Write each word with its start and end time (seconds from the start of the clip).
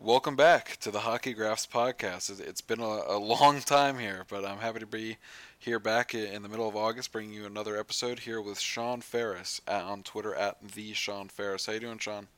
Welcome 0.00 0.36
back 0.36 0.76
to 0.82 0.92
the 0.92 1.00
Hockey 1.00 1.34
Graphs 1.34 1.66
podcast. 1.66 2.38
It's 2.38 2.60
been 2.60 2.78
a, 2.78 3.16
long 3.18 3.60
time 3.66 3.98
here, 3.98 4.24
but 4.30 4.44
I'm 4.44 4.58
happy 4.58 4.78
to 4.78 4.86
be 4.86 5.16
here 5.58 5.80
back 5.80 6.14
in 6.14 6.44
the 6.44 6.48
middle 6.48 6.68
of 6.68 6.76
August, 6.76 7.10
bringing 7.10 7.34
you 7.34 7.46
another 7.46 7.76
episode 7.76 8.20
here 8.20 8.40
with 8.40 8.60
Shawn 8.60 9.00
Ferris 9.00 9.60
on 9.66 10.04
Twitter 10.04 10.36
at 10.36 10.56
the 10.62 10.92
Shawn 10.92 11.26
Ferris. 11.26 11.66
How 11.66 11.72
you 11.72 11.80
doing, 11.80 11.98
Shawn? 11.98 12.28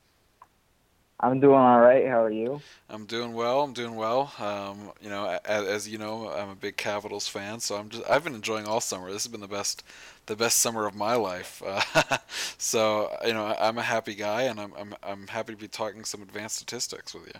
I'm 1.23 1.39
doing 1.39 1.55
all 1.55 1.79
right. 1.79 2.07
How 2.07 2.23
are 2.23 2.31
you? 2.31 2.61
I'm 2.89 3.05
doing 3.05 3.33
well. 3.33 3.61
I'm 3.61 3.73
doing 3.73 3.95
well. 3.95 4.33
Um, 4.39 4.91
you 5.01 5.09
know, 5.09 5.39
as, 5.45 5.67
as, 5.67 5.87
you 5.87 5.99
know, 5.99 6.29
I'm 6.29 6.49
a 6.49 6.55
big 6.55 6.77
Capitals 6.77 7.27
fan, 7.27 7.59
so 7.59 7.75
I'm 7.75 7.89
just 7.89 8.09
I've 8.09 8.23
been 8.23 8.33
enjoying 8.33 8.65
all 8.67 8.81
summer. 8.81 9.11
This 9.11 9.23
has 9.23 9.31
been 9.31 9.41
the 9.41 9.47
best 9.47 9.83
the 10.25 10.35
best 10.35 10.57
summer 10.57 10.87
of 10.87 10.95
my 10.95 11.15
life. 11.15 11.61
Uh, 11.63 12.17
so 12.57 13.15
you 13.23 13.33
know, 13.33 13.55
I'm 13.59 13.77
a 13.77 13.83
happy 13.83 14.15
guy, 14.15 14.43
and 14.43 14.59
I'm, 14.59 14.73
I'm 14.77 14.95
I'm 15.03 15.27
happy 15.27 15.53
to 15.53 15.59
be 15.59 15.67
talking 15.67 16.05
some 16.05 16.23
advanced 16.23 16.55
statistics 16.55 17.13
with 17.13 17.27
you. 17.27 17.39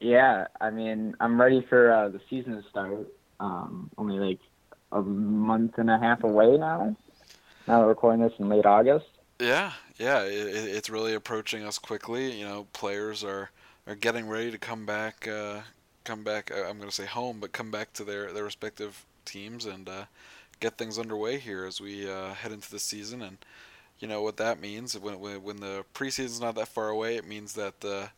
Yeah, 0.00 0.46
I 0.60 0.70
mean, 0.70 1.14
I'm 1.20 1.40
ready 1.40 1.64
for 1.68 1.92
uh, 1.92 2.08
the 2.08 2.20
season 2.28 2.60
to 2.60 2.68
start. 2.68 3.06
Um, 3.38 3.90
only 3.96 4.18
like 4.18 4.40
a 4.92 5.00
month 5.00 5.78
and 5.78 5.90
a 5.90 5.98
half 5.98 6.24
away 6.24 6.56
now. 6.56 6.96
Now 7.68 7.80
we're 7.80 7.88
recording 7.88 8.20
this 8.20 8.32
in 8.38 8.48
late 8.48 8.66
August. 8.66 9.06
Yeah, 9.38 9.72
yeah, 10.00 10.22
it, 10.22 10.32
it's 10.32 10.88
really 10.88 11.12
approaching 11.12 11.62
us 11.62 11.78
quickly. 11.78 12.32
You 12.32 12.46
know, 12.46 12.66
players 12.72 13.22
are 13.22 13.50
are 13.86 13.94
getting 13.94 14.28
ready 14.28 14.50
to 14.50 14.58
come 14.58 14.86
back. 14.86 15.28
Uh, 15.28 15.60
come 16.04 16.24
back. 16.24 16.50
Uh, 16.50 16.62
I'm 16.62 16.78
going 16.78 16.88
to 16.88 16.94
say 16.94 17.04
home, 17.04 17.38
but 17.38 17.52
come 17.52 17.70
back 17.70 17.92
to 17.94 18.04
their 18.04 18.32
their 18.32 18.44
respective 18.44 19.04
teams 19.26 19.66
and 19.66 19.88
uh, 19.88 20.04
get 20.58 20.78
things 20.78 20.98
underway 20.98 21.38
here 21.38 21.66
as 21.66 21.82
we 21.82 22.10
uh, 22.10 22.32
head 22.32 22.50
into 22.50 22.70
the 22.70 22.78
season. 22.78 23.20
And 23.20 23.36
you 23.98 24.08
know 24.08 24.22
what 24.22 24.38
that 24.38 24.58
means 24.58 24.98
when 24.98 25.20
when, 25.20 25.42
when 25.42 25.56
the 25.58 25.84
preseason's 25.92 26.40
not 26.40 26.54
that 26.54 26.68
far 26.68 26.88
away. 26.88 27.16
It 27.16 27.28
means 27.28 27.52
that 27.52 27.80
the 27.80 28.08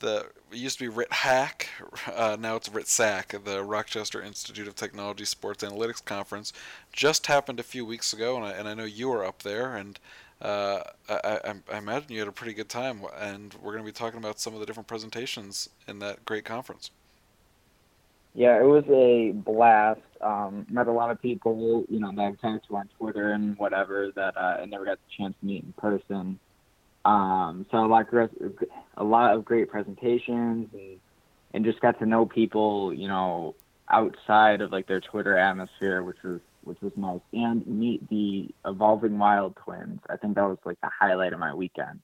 the 0.00 0.26
it 0.50 0.58
used 0.58 0.78
to 0.80 0.84
be 0.84 0.94
RIT 0.94 1.12
Hack, 1.14 1.70
uh, 2.14 2.36
now 2.38 2.56
it's 2.56 2.68
RIT 2.68 2.88
SAC, 2.88 3.42
the 3.42 3.62
Rochester 3.64 4.20
Institute 4.20 4.68
of 4.68 4.74
Technology 4.74 5.24
Sports 5.24 5.64
Analytics 5.64 6.04
Conference, 6.04 6.52
just 6.92 7.26
happened 7.28 7.58
a 7.58 7.62
few 7.62 7.86
weeks 7.86 8.12
ago, 8.12 8.36
and 8.36 8.44
I, 8.44 8.50
and 8.50 8.68
I 8.68 8.74
know 8.74 8.84
you 8.84 9.08
were 9.08 9.24
up 9.24 9.42
there, 9.42 9.74
and 9.74 9.98
uh, 10.42 10.82
I, 11.08 11.38
I, 11.44 11.54
I, 11.72 11.78
imagine 11.78 12.12
you 12.12 12.18
had 12.18 12.28
a 12.28 12.32
pretty 12.32 12.52
good 12.52 12.68
time, 12.68 13.02
and 13.18 13.54
we're 13.62 13.72
going 13.72 13.84
to 13.84 13.88
be 13.88 13.92
talking 13.92 14.18
about 14.18 14.40
some 14.40 14.54
of 14.54 14.60
the 14.60 14.66
different 14.66 14.88
presentations 14.88 15.68
in 15.86 16.00
that 16.00 16.24
great 16.24 16.44
conference. 16.44 16.90
Yeah, 18.34 18.58
it 18.58 18.64
was 18.64 18.84
a 18.88 19.32
blast. 19.32 20.00
Um, 20.20 20.66
met 20.70 20.86
a 20.86 20.92
lot 20.92 21.10
of 21.10 21.20
people, 21.20 21.84
you 21.88 22.00
know, 22.00 22.12
that 22.14 22.22
I've 22.22 22.40
talked 22.40 22.66
to 22.68 22.76
on 22.76 22.88
Twitter 22.98 23.32
and 23.32 23.56
whatever 23.58 24.10
that 24.16 24.36
uh, 24.36 24.58
I 24.62 24.66
never 24.66 24.84
got 24.84 24.98
the 24.98 25.16
chance 25.16 25.34
to 25.40 25.46
meet 25.46 25.64
in 25.64 25.72
person. 25.74 26.38
Um, 27.04 27.66
so 27.70 27.84
a 27.84 27.86
lot, 27.86 28.12
of, 28.12 28.30
a 28.96 29.04
lot 29.04 29.34
of 29.34 29.44
great 29.44 29.68
presentations 29.68 30.68
and 30.72 30.98
and 31.54 31.64
just 31.64 31.80
got 31.80 31.98
to 31.98 32.06
know 32.06 32.24
people, 32.24 32.92
you 32.94 33.08
know, 33.08 33.54
outside 33.90 34.60
of 34.60 34.72
like 34.72 34.86
their 34.86 35.00
Twitter 35.00 35.36
atmosphere, 35.36 36.02
which 36.02 36.22
was 36.22 36.40
which 36.64 36.80
was 36.80 36.92
nice, 36.96 37.20
and 37.32 37.66
meet 37.66 38.08
the 38.08 38.48
evolving 38.64 39.18
wild 39.18 39.56
twins. 39.56 40.00
I 40.08 40.16
think 40.16 40.34
that 40.36 40.44
was 40.44 40.58
like 40.64 40.80
the 40.80 40.90
highlight 40.98 41.32
of 41.32 41.40
my 41.40 41.54
weekend. 41.54 42.00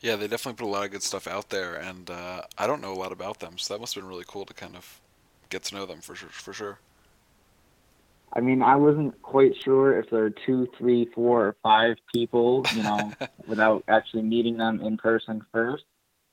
Yeah, 0.00 0.16
they 0.16 0.28
definitely 0.28 0.58
put 0.58 0.68
a 0.68 0.72
lot 0.72 0.84
of 0.84 0.90
good 0.90 1.02
stuff 1.02 1.26
out 1.26 1.48
there, 1.50 1.76
and 1.76 2.10
uh, 2.10 2.42
I 2.58 2.66
don't 2.66 2.82
know 2.82 2.92
a 2.92 2.94
lot 2.94 3.12
about 3.12 3.40
them, 3.40 3.56
so 3.56 3.72
that 3.72 3.80
must 3.80 3.94
have 3.94 4.02
been 4.02 4.08
really 4.08 4.24
cool 4.26 4.44
to 4.44 4.54
kind 4.54 4.76
of 4.76 5.00
get 5.48 5.62
to 5.64 5.74
know 5.74 5.86
them 5.86 6.00
for 6.00 6.14
sure. 6.14 6.28
For 6.28 6.52
sure. 6.52 6.78
I 8.34 8.40
mean, 8.40 8.62
I 8.62 8.76
wasn't 8.76 9.20
quite 9.22 9.52
sure 9.62 9.98
if 9.98 10.10
there 10.10 10.22
were 10.22 10.34
two, 10.44 10.66
three, 10.76 11.08
four, 11.14 11.46
or 11.46 11.56
five 11.62 11.96
people, 12.12 12.66
you 12.74 12.82
know, 12.82 13.12
without 13.46 13.84
actually 13.86 14.22
meeting 14.22 14.56
them 14.56 14.80
in 14.80 14.96
person 14.96 15.46
first. 15.52 15.84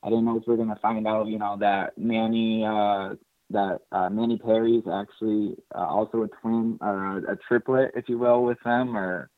I 0.03 0.09
didn't 0.09 0.25
know 0.25 0.37
if 0.37 0.43
we 0.47 0.51
were 0.51 0.57
going 0.57 0.75
to 0.75 0.81
find 0.81 1.07
out, 1.07 1.27
you 1.27 1.37
know, 1.37 1.57
that 1.59 1.95
Manny, 1.97 2.65
uh, 2.65 3.15
that 3.51 3.79
uh, 3.91 4.09
Manny 4.09 4.35
is 4.35 4.83
actually 4.91 5.55
uh, 5.75 5.85
also 5.85 6.23
a 6.23 6.27
twin 6.41 6.77
or 6.81 7.17
a, 7.17 7.37
triplet, 7.47 7.91
if 7.95 8.07
you 8.09 8.17
will, 8.17 8.43
with 8.43 8.57
them, 8.63 8.95
or 8.95 9.29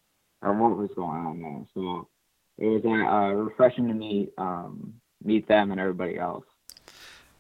or 0.41 0.53
what 0.53 0.77
was 0.77 0.89
going 0.95 1.25
on 1.25 1.41
there. 1.41 1.65
So 1.73 2.07
it 2.57 2.83
was 2.83 2.83
uh, 2.85 3.35
refreshing 3.35 3.87
to 3.87 3.93
meet 3.93 4.33
um, 4.37 4.93
meet 5.23 5.47
them 5.47 5.71
and 5.71 5.79
everybody 5.79 6.17
else. 6.17 6.45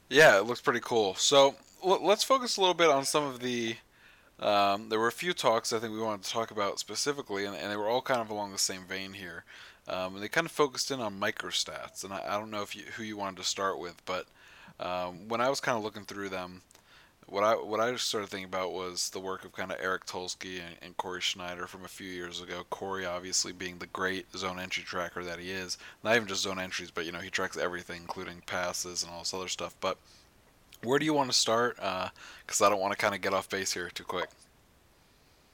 Yeah, 0.09 0.37
it 0.37 0.45
looks 0.45 0.61
pretty 0.61 0.81
cool. 0.81 1.15
So 1.15 1.55
let's 1.83 2.23
focus 2.23 2.57
a 2.57 2.61
little 2.61 2.75
bit 2.75 2.89
on 2.89 3.05
some 3.05 3.23
of 3.23 3.39
the 3.39 3.75
um, 4.39 4.89
there 4.89 4.99
were 4.99 5.07
a 5.07 5.11
few 5.11 5.33
talks 5.33 5.71
I 5.71 5.79
think 5.79 5.93
we 5.93 6.01
wanted 6.01 6.23
to 6.23 6.31
talk 6.31 6.51
about 6.51 6.79
specifically, 6.79 7.45
and, 7.45 7.55
and 7.55 7.71
they 7.71 7.77
were 7.77 7.87
all 7.87 8.01
kind 8.01 8.21
of 8.21 8.29
along 8.29 8.51
the 8.51 8.57
same 8.57 8.83
vein 8.83 9.13
here. 9.13 9.45
Um, 9.87 10.15
and 10.15 10.23
they 10.23 10.29
kind 10.29 10.45
of 10.45 10.51
focused 10.51 10.91
in 10.91 11.01
on 11.01 11.19
microstats, 11.19 12.03
and 12.03 12.13
I, 12.13 12.23
I 12.25 12.39
don't 12.39 12.51
know 12.51 12.61
if 12.61 12.75
you, 12.75 12.83
who 12.95 13.03
you 13.03 13.17
wanted 13.17 13.37
to 13.37 13.43
start 13.43 13.79
with, 13.79 14.01
but 14.05 14.27
um, 14.79 15.27
when 15.27 15.41
I 15.41 15.49
was 15.49 15.59
kind 15.59 15.77
of 15.77 15.83
looking 15.83 16.03
through 16.03 16.29
them, 16.29 16.61
what 17.27 17.43
I 17.43 17.53
what 17.53 17.79
I 17.79 17.95
started 17.95 18.29
thinking 18.29 18.45
about 18.45 18.73
was 18.73 19.09
the 19.09 19.19
work 19.19 19.45
of 19.45 19.53
kind 19.53 19.71
of 19.71 19.77
Eric 19.81 20.05
Tulsky 20.05 20.59
and, 20.59 20.75
and 20.81 20.97
Corey 20.97 21.21
Sznajder 21.21 21.67
from 21.67 21.85
a 21.85 21.87
few 21.87 22.07
years 22.07 22.41
ago. 22.41 22.63
Corey 22.69 23.05
obviously 23.05 23.51
being 23.51 23.77
the 23.77 23.87
great 23.87 24.31
zone 24.35 24.59
entry 24.59 24.83
tracker 24.83 25.23
that 25.23 25.39
he 25.39 25.49
is, 25.49 25.77
not 26.03 26.15
even 26.15 26.27
just 26.27 26.43
zone 26.43 26.59
entries, 26.59 26.91
but 26.91 27.05
you 27.05 27.11
know 27.11 27.19
he 27.19 27.29
tracks 27.29 27.57
everything, 27.57 28.01
including 28.01 28.41
passes 28.45 29.03
and 29.03 29.11
all 29.11 29.19
this 29.19 29.33
other 29.33 29.47
stuff. 29.47 29.75
But 29.79 29.97
where 30.83 30.99
do 30.99 31.05
you 31.05 31.13
want 31.13 31.31
to 31.31 31.37
start? 31.37 31.77
Because 31.77 32.61
uh, 32.61 32.65
I 32.65 32.69
don't 32.69 32.79
want 32.79 32.91
to 32.91 32.97
kind 32.97 33.15
of 33.15 33.21
get 33.21 33.33
off 33.33 33.49
base 33.49 33.73
here 33.73 33.89
too 33.89 34.03
quick. 34.03 34.29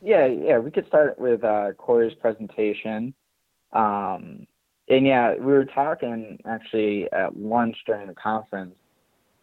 Yeah, 0.01 0.25
yeah, 0.25 0.57
we 0.59 0.71
could 0.71 0.87
start 0.87 1.19
with 1.19 1.43
uh, 1.43 1.73
Corey's 1.77 2.15
presentation. 2.15 3.13
Um, 3.73 4.47
and 4.87 5.05
yeah, 5.05 5.35
we 5.35 5.51
were 5.51 5.65
talking 5.65 6.39
actually 6.45 7.11
at 7.11 7.37
lunch 7.37 7.77
during 7.85 8.07
the 8.07 8.15
conference, 8.15 8.75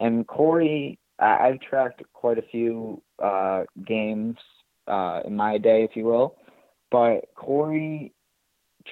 and 0.00 0.26
Corey, 0.26 0.98
I've 1.18 1.60
tracked 1.60 2.02
quite 2.12 2.38
a 2.38 2.42
few 2.42 3.02
uh, 3.22 3.64
games 3.86 4.36
uh, 4.86 5.22
in 5.24 5.36
my 5.36 5.58
day, 5.58 5.82
if 5.84 5.96
you 5.96 6.04
will, 6.04 6.36
but 6.90 7.28
Corey 7.34 8.12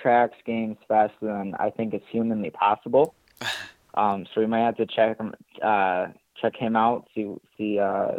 tracks 0.00 0.36
games 0.44 0.76
faster 0.88 1.14
than 1.26 1.54
I 1.58 1.70
think 1.70 1.94
is 1.94 2.02
humanly 2.10 2.50
possible. 2.50 3.14
Um, 3.96 4.26
so 4.34 4.40
we 4.40 4.48
might 4.48 4.64
have 4.64 4.76
to 4.78 4.86
check 4.86 5.18
him, 5.18 5.34
uh, 5.62 6.06
check 6.42 6.56
him 6.56 6.74
out, 6.74 7.06
see 7.14 7.32
see 7.56 7.78
uh, 7.78 8.16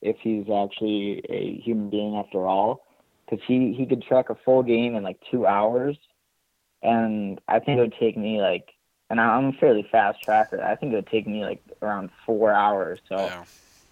if 0.00 0.16
he's 0.22 0.46
actually 0.48 1.22
a 1.28 1.60
human 1.62 1.90
being 1.90 2.16
after 2.16 2.46
all, 2.46 2.86
because 3.26 3.44
he 3.46 3.74
he 3.76 3.84
could 3.84 4.02
track 4.02 4.30
a 4.30 4.36
full 4.42 4.62
game 4.62 4.94
in 4.94 5.02
like 5.02 5.20
two 5.30 5.46
hours, 5.46 5.98
and 6.82 7.42
I 7.46 7.58
think 7.58 7.76
it 7.76 7.82
would 7.82 7.94
take 8.00 8.16
me 8.16 8.40
like, 8.40 8.70
and 9.10 9.20
I'm 9.20 9.48
a 9.48 9.52
fairly 9.60 9.86
fast 9.92 10.22
tracker. 10.22 10.62
I 10.62 10.76
think 10.76 10.94
it 10.94 10.96
would 10.96 11.08
take 11.08 11.26
me 11.26 11.44
like 11.44 11.62
around 11.82 12.10
four 12.26 12.52
hours. 12.52 13.00
So 13.08 13.16
yeah. 13.16 13.44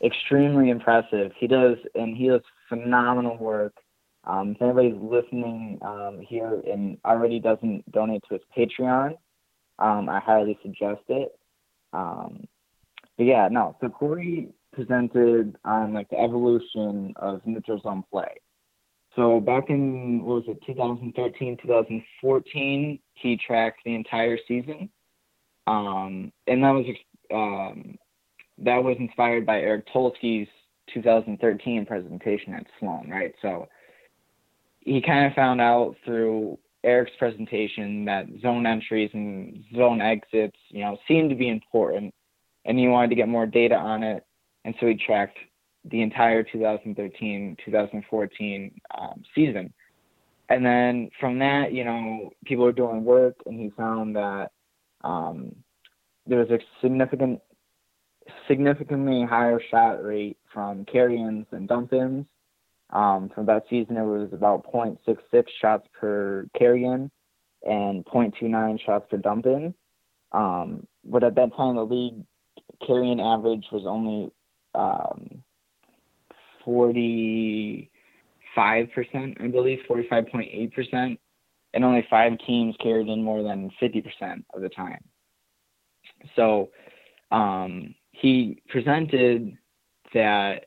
extremely 0.03 0.71
impressive. 0.71 1.33
He 1.39 1.47
does, 1.47 1.77
and 1.95 2.17
he 2.17 2.29
does 2.29 2.43
phenomenal 2.69 3.37
work. 3.39 3.75
Um, 4.25 4.53
if 4.53 4.63
anybody's 4.63 5.01
listening 5.01 5.79
um, 5.83 6.21
here 6.21 6.61
and 6.67 6.99
already 7.05 7.39
doesn't 7.39 7.91
donate 7.93 8.23
to 8.29 8.35
his 8.35 8.43
Patreon, 8.57 9.17
um, 9.79 10.09
I 10.09 10.21
highly 10.21 10.59
suggest 10.63 11.03
it. 11.09 11.39
Um, 11.93 12.47
but 13.17 13.25
yeah, 13.25 13.49
no. 13.51 13.77
So 13.81 13.89
Corey 13.89 14.49
presented 14.73 15.57
on 15.65 15.95
like 15.95 16.09
the 16.11 16.19
evolution 16.19 17.15
of 17.17 17.41
neutral 17.47 17.81
zone 17.81 18.05
play. 18.11 18.35
So 19.17 19.41
back 19.41 19.71
in 19.71 20.23
what 20.23 20.47
was 20.47 20.57
it, 20.57 20.59
2013, 20.67 21.57
2014, 21.63 22.99
he 23.15 23.37
tracked 23.39 23.81
the 23.85 23.95
entire 23.95 24.39
season, 24.47 24.91
um, 25.67 26.33
and 26.47 26.63
that 26.63 26.71
was 26.71 26.85
um, 27.33 27.97
that 28.59 28.83
was 28.83 28.97
inspired 28.99 29.47
by 29.47 29.61
Eric 29.61 29.87
Tulsky's 29.93 30.49
2013 30.95 31.85
presentation 31.87 32.55
at 32.55 32.67
Sloan, 32.79 33.09
right? 33.11 33.35
So 33.43 33.69
he 34.81 35.03
kind 35.03 35.27
of 35.27 35.33
found 35.35 35.61
out 35.61 35.97
through 36.05 36.59
Eric's 36.85 37.13
presentation 37.19 38.05
that 38.05 38.27
zone 38.41 38.67
entries 38.67 39.11
and 39.13 39.65
zone 39.75 40.01
exits, 40.01 40.57
you 40.69 40.81
know, 40.81 40.97
seemed 41.09 41.31
to 41.31 41.37
be 41.37 41.49
important 41.49 42.15
and 42.65 42.79
he 42.79 42.89
wanted 42.89 43.09
to 43.09 43.17
get 43.17 43.29
more 43.29 43.47
data 43.47 43.75
on 43.75 44.03
it. 44.03 44.25
And 44.65 44.75
so 44.81 44.87
he 44.87 44.95
tracked 44.95 45.39
the 45.85 46.03
entire 46.03 46.43
2013 46.43 47.57
2014 47.65 48.81
um, 48.99 49.23
season. 49.35 49.73
And 50.49 50.65
then 50.65 51.11
from 51.19 51.39
that, 51.41 51.73
you 51.73 51.85
know, 51.85 52.31
people 52.45 52.65
were 52.65 52.73
doing 52.73 53.05
work, 53.05 53.37
and 53.47 53.59
he 53.59 53.71
found 53.71 54.15
that 54.15 54.53
um, 55.03 55.55
there 56.27 56.39
was 56.39 56.51
a 56.51 56.59
significant, 56.83 57.41
significantly 58.49 59.25
higher 59.25 59.61
shot 59.71 60.03
rate 60.05 60.39
from 60.53 60.85
carry-ins 60.85 61.47
and 61.53 61.69
dump-ins. 61.69 62.27
Um, 62.91 63.31
from 63.35 63.47
that 63.47 63.65
season, 63.69 63.97
it 63.97 64.05
was 64.05 64.29
about 64.33 64.65
0.66 64.73 65.45
shots 65.61 65.89
per 65.99 66.47
carry-in 66.57 67.11
and 67.65 68.05
0.29 68.05 68.81
shots 68.85 69.07
per 69.11 69.17
dump-in. 69.17 69.75
Um, 70.33 70.87
but 71.05 71.25
at 71.25 71.35
that 71.37 71.57
time, 71.57 71.77
the 71.77 71.85
league 71.85 72.25
carrying 72.87 73.21
average 73.21 73.67
was 73.73 73.85
only 73.87 74.31
um, 74.75 75.43
45%, 76.67 77.89
I 78.59 79.49
believe, 79.49 79.79
45.8%, 79.89 81.19
and 81.75 81.85
only 81.85 82.07
five 82.09 82.33
teams 82.47 82.75
carried 82.83 83.09
in 83.09 83.23
more 83.23 83.43
than 83.43 83.71
50% 83.81 84.45
of 84.55 84.63
the 84.63 84.69
time. 84.69 85.03
So 86.35 86.71
um, 87.31 87.95
he 88.13 88.63
presented 88.69 89.57
that 90.15 90.67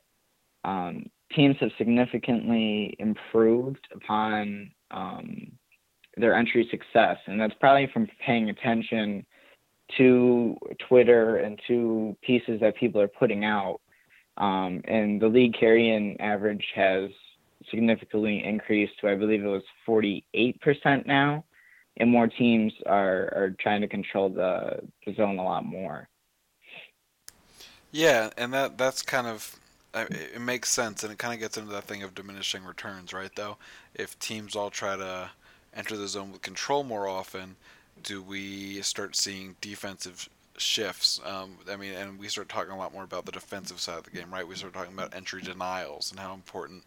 um, 0.64 1.06
teams 1.34 1.56
have 1.60 1.70
significantly 1.78 2.94
improved 2.98 3.86
upon 3.94 4.70
um, 4.90 5.52
their 6.16 6.34
entry 6.34 6.68
success, 6.70 7.16
and 7.26 7.40
that's 7.40 7.54
probably 7.60 7.88
from 7.92 8.08
paying 8.24 8.50
attention 8.50 9.24
to 9.96 10.56
Twitter 10.88 11.38
and 11.38 11.58
to 11.66 12.16
pieces 12.22 12.60
that 12.60 12.76
people 12.76 13.00
are 13.00 13.08
putting 13.08 13.44
out. 13.44 13.80
Um, 14.36 14.80
and 14.84 15.20
the 15.20 15.28
league 15.28 15.54
carry-in 15.58 16.20
average 16.20 16.64
has 16.74 17.10
significantly 17.70 18.42
increased 18.44 18.92
to 19.00 19.08
I 19.08 19.16
believe 19.16 19.44
it 19.44 19.48
was 19.48 19.62
48% 19.86 21.06
now, 21.06 21.44
and 21.96 22.10
more 22.10 22.28
teams 22.28 22.72
are 22.86 23.32
are 23.34 23.56
trying 23.60 23.80
to 23.82 23.88
control 23.88 24.28
the, 24.30 24.80
the 25.06 25.14
zone 25.14 25.38
a 25.38 25.44
lot 25.44 25.64
more. 25.64 26.08
Yeah, 27.92 28.30
and 28.36 28.52
that 28.54 28.78
that's 28.78 29.02
kind 29.02 29.26
of 29.26 29.58
it 29.94 30.40
makes 30.40 30.70
sense, 30.70 31.02
and 31.02 31.12
it 31.12 31.18
kind 31.18 31.34
of 31.34 31.40
gets 31.40 31.56
into 31.56 31.72
that 31.72 31.84
thing 31.84 32.02
of 32.02 32.14
diminishing 32.14 32.64
returns, 32.64 33.12
right? 33.12 33.30
Though, 33.34 33.56
if 33.94 34.18
teams 34.18 34.54
all 34.54 34.70
try 34.70 34.96
to 34.96 35.30
enter 35.74 35.96
the 35.96 36.08
zone 36.08 36.30
with 36.32 36.42
control 36.42 36.84
more 36.84 37.08
often, 37.08 37.56
do 38.02 38.22
we 38.22 38.82
start 38.82 39.16
seeing 39.16 39.56
defensive 39.60 40.28
shifts? 40.56 41.20
Um, 41.24 41.56
I 41.70 41.76
mean, 41.76 41.94
and 41.94 42.18
we 42.18 42.28
start 42.28 42.48
talking 42.48 42.72
a 42.72 42.78
lot 42.78 42.92
more 42.92 43.04
about 43.04 43.26
the 43.26 43.32
defensive 43.32 43.80
side 43.80 43.98
of 43.98 44.04
the 44.04 44.10
game, 44.10 44.32
right? 44.32 44.46
We 44.46 44.54
start 44.54 44.74
talking 44.74 44.94
about 44.94 45.14
entry 45.14 45.42
denials 45.42 46.10
and 46.10 46.20
how 46.20 46.34
important 46.34 46.84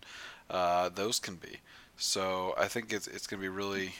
uh, 0.50 0.89
those 0.89 1.19
can 1.19 1.35
be. 1.35 1.57
So 1.97 2.55
I 2.57 2.67
think 2.67 2.94
it's 2.94 3.07
it's 3.07 3.27
going 3.27 3.41
to 3.41 3.45
be 3.45 3.50
really. 3.50 3.94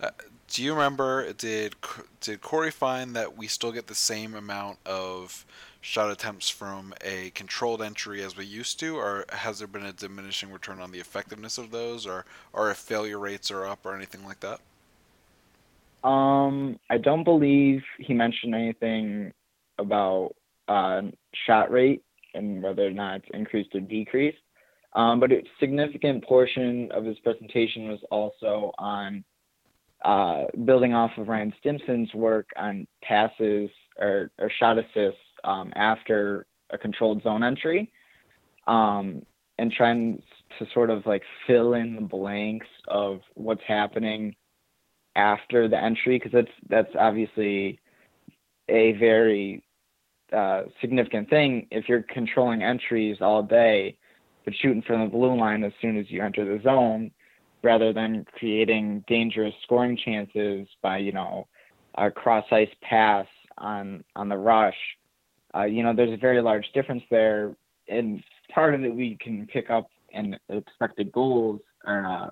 Uh, 0.00 0.10
do 0.48 0.62
you 0.62 0.72
remember? 0.72 1.32
Did 1.32 1.74
did 2.20 2.40
Corey 2.40 2.70
find 2.70 3.14
that 3.14 3.36
we 3.36 3.46
still 3.46 3.72
get 3.72 3.86
the 3.86 3.94
same 3.94 4.34
amount 4.34 4.78
of 4.84 5.44
shot 5.80 6.10
attempts 6.10 6.48
from 6.48 6.92
a 7.02 7.30
controlled 7.30 7.82
entry 7.82 8.22
as 8.22 8.36
we 8.36 8.44
used 8.44 8.80
to, 8.80 8.96
or 8.96 9.24
has 9.30 9.58
there 9.58 9.68
been 9.68 9.84
a 9.84 9.92
diminishing 9.92 10.50
return 10.50 10.80
on 10.80 10.90
the 10.90 10.98
effectiveness 10.98 11.58
of 11.58 11.70
those, 11.70 12.06
or 12.06 12.24
or 12.52 12.70
if 12.70 12.78
failure 12.78 13.18
rates 13.18 13.50
are 13.50 13.66
up 13.66 13.84
or 13.84 13.94
anything 13.94 14.24
like 14.24 14.40
that? 14.40 14.60
Um, 16.08 16.78
I 16.88 16.98
don't 16.98 17.24
believe 17.24 17.82
he 17.98 18.14
mentioned 18.14 18.54
anything 18.54 19.32
about 19.78 20.34
uh, 20.66 21.02
shot 21.46 21.70
rate 21.70 22.02
and 22.34 22.62
whether 22.62 22.86
or 22.86 22.92
not 22.92 23.16
it's 23.16 23.28
increased 23.34 23.74
or 23.74 23.80
decreased. 23.80 24.38
Um, 24.94 25.20
but 25.20 25.30
a 25.30 25.42
significant 25.60 26.24
portion 26.24 26.90
of 26.92 27.04
his 27.04 27.18
presentation 27.20 27.88
was 27.88 28.00
also 28.10 28.72
on 28.78 29.24
uh, 30.04 30.44
building 30.64 30.94
off 30.94 31.10
of 31.18 31.28
Ryan 31.28 31.52
Stimson's 31.60 32.12
work 32.14 32.48
on 32.56 32.86
passes 33.02 33.70
or, 33.98 34.30
or 34.38 34.50
shot 34.58 34.78
assists 34.78 35.20
um, 35.44 35.72
after 35.76 36.46
a 36.70 36.78
controlled 36.78 37.22
zone 37.22 37.42
entry 37.42 37.92
um, 38.66 39.22
and 39.58 39.72
trying 39.72 40.22
to 40.58 40.66
sort 40.72 40.90
of 40.90 41.04
like 41.06 41.22
fill 41.46 41.74
in 41.74 41.96
the 41.96 42.00
blanks 42.00 42.66
of 42.88 43.20
what's 43.34 43.62
happening 43.66 44.34
after 45.16 45.68
the 45.68 45.76
entry 45.76 46.18
because 46.18 46.32
that's 46.32 46.52
that's 46.68 46.94
obviously 46.98 47.78
a 48.68 48.92
very 48.92 49.62
uh, 50.32 50.62
significant 50.80 51.28
thing 51.28 51.66
if 51.70 51.88
you're 51.88 52.04
controlling 52.04 52.62
entries 52.62 53.16
all 53.20 53.42
day 53.42 53.96
but 54.44 54.54
shooting 54.62 54.82
from 54.82 55.00
the 55.00 55.10
blue 55.10 55.36
line 55.36 55.64
as 55.64 55.72
soon 55.82 55.98
as 55.98 56.06
you 56.08 56.22
enter 56.22 56.44
the 56.44 56.62
zone 56.62 57.10
rather 57.62 57.92
than 57.92 58.24
creating 58.38 59.04
dangerous 59.06 59.54
scoring 59.62 59.96
chances 59.96 60.66
by 60.82 60.98
you 60.98 61.12
know 61.12 61.46
a 61.96 62.10
cross 62.10 62.44
ice 62.50 62.70
pass 62.82 63.26
on 63.58 64.04
on 64.16 64.28
the 64.28 64.36
rush 64.36 64.76
uh, 65.54 65.64
you 65.64 65.82
know 65.82 65.94
there's 65.94 66.12
a 66.12 66.16
very 66.16 66.40
large 66.40 66.66
difference 66.72 67.02
there 67.10 67.54
and 67.88 68.22
part 68.52 68.74
of 68.74 68.84
it 68.84 68.94
we 68.94 69.16
can 69.20 69.46
pick 69.46 69.70
up 69.70 69.88
in 70.10 70.36
expected 70.48 71.12
goals 71.12 71.60
or 71.86 72.06
uh, 72.06 72.30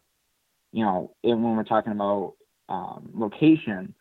you 0.73 0.85
know 0.85 1.13
when 1.23 1.57
we're 1.57 1.65
talking 1.65 1.93
about 1.93 2.35
um, 2.69 3.11
location 3.15 3.95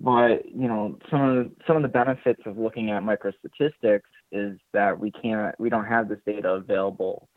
but 0.00 0.46
you 0.46 0.68
know 0.68 0.98
some 1.10 1.22
of 1.22 1.36
the, 1.36 1.50
some 1.66 1.76
of 1.76 1.82
the 1.82 1.88
benefits 1.88 2.40
of 2.46 2.58
looking 2.58 2.90
at 2.90 3.02
micro 3.02 3.32
statistics 3.38 4.08
is 4.32 4.58
that 4.72 4.98
we 4.98 5.10
can't 5.10 5.58
we 5.58 5.68
don't 5.68 5.84
have 5.84 6.08
this 6.08 6.18
data 6.26 6.50
available 6.50 7.28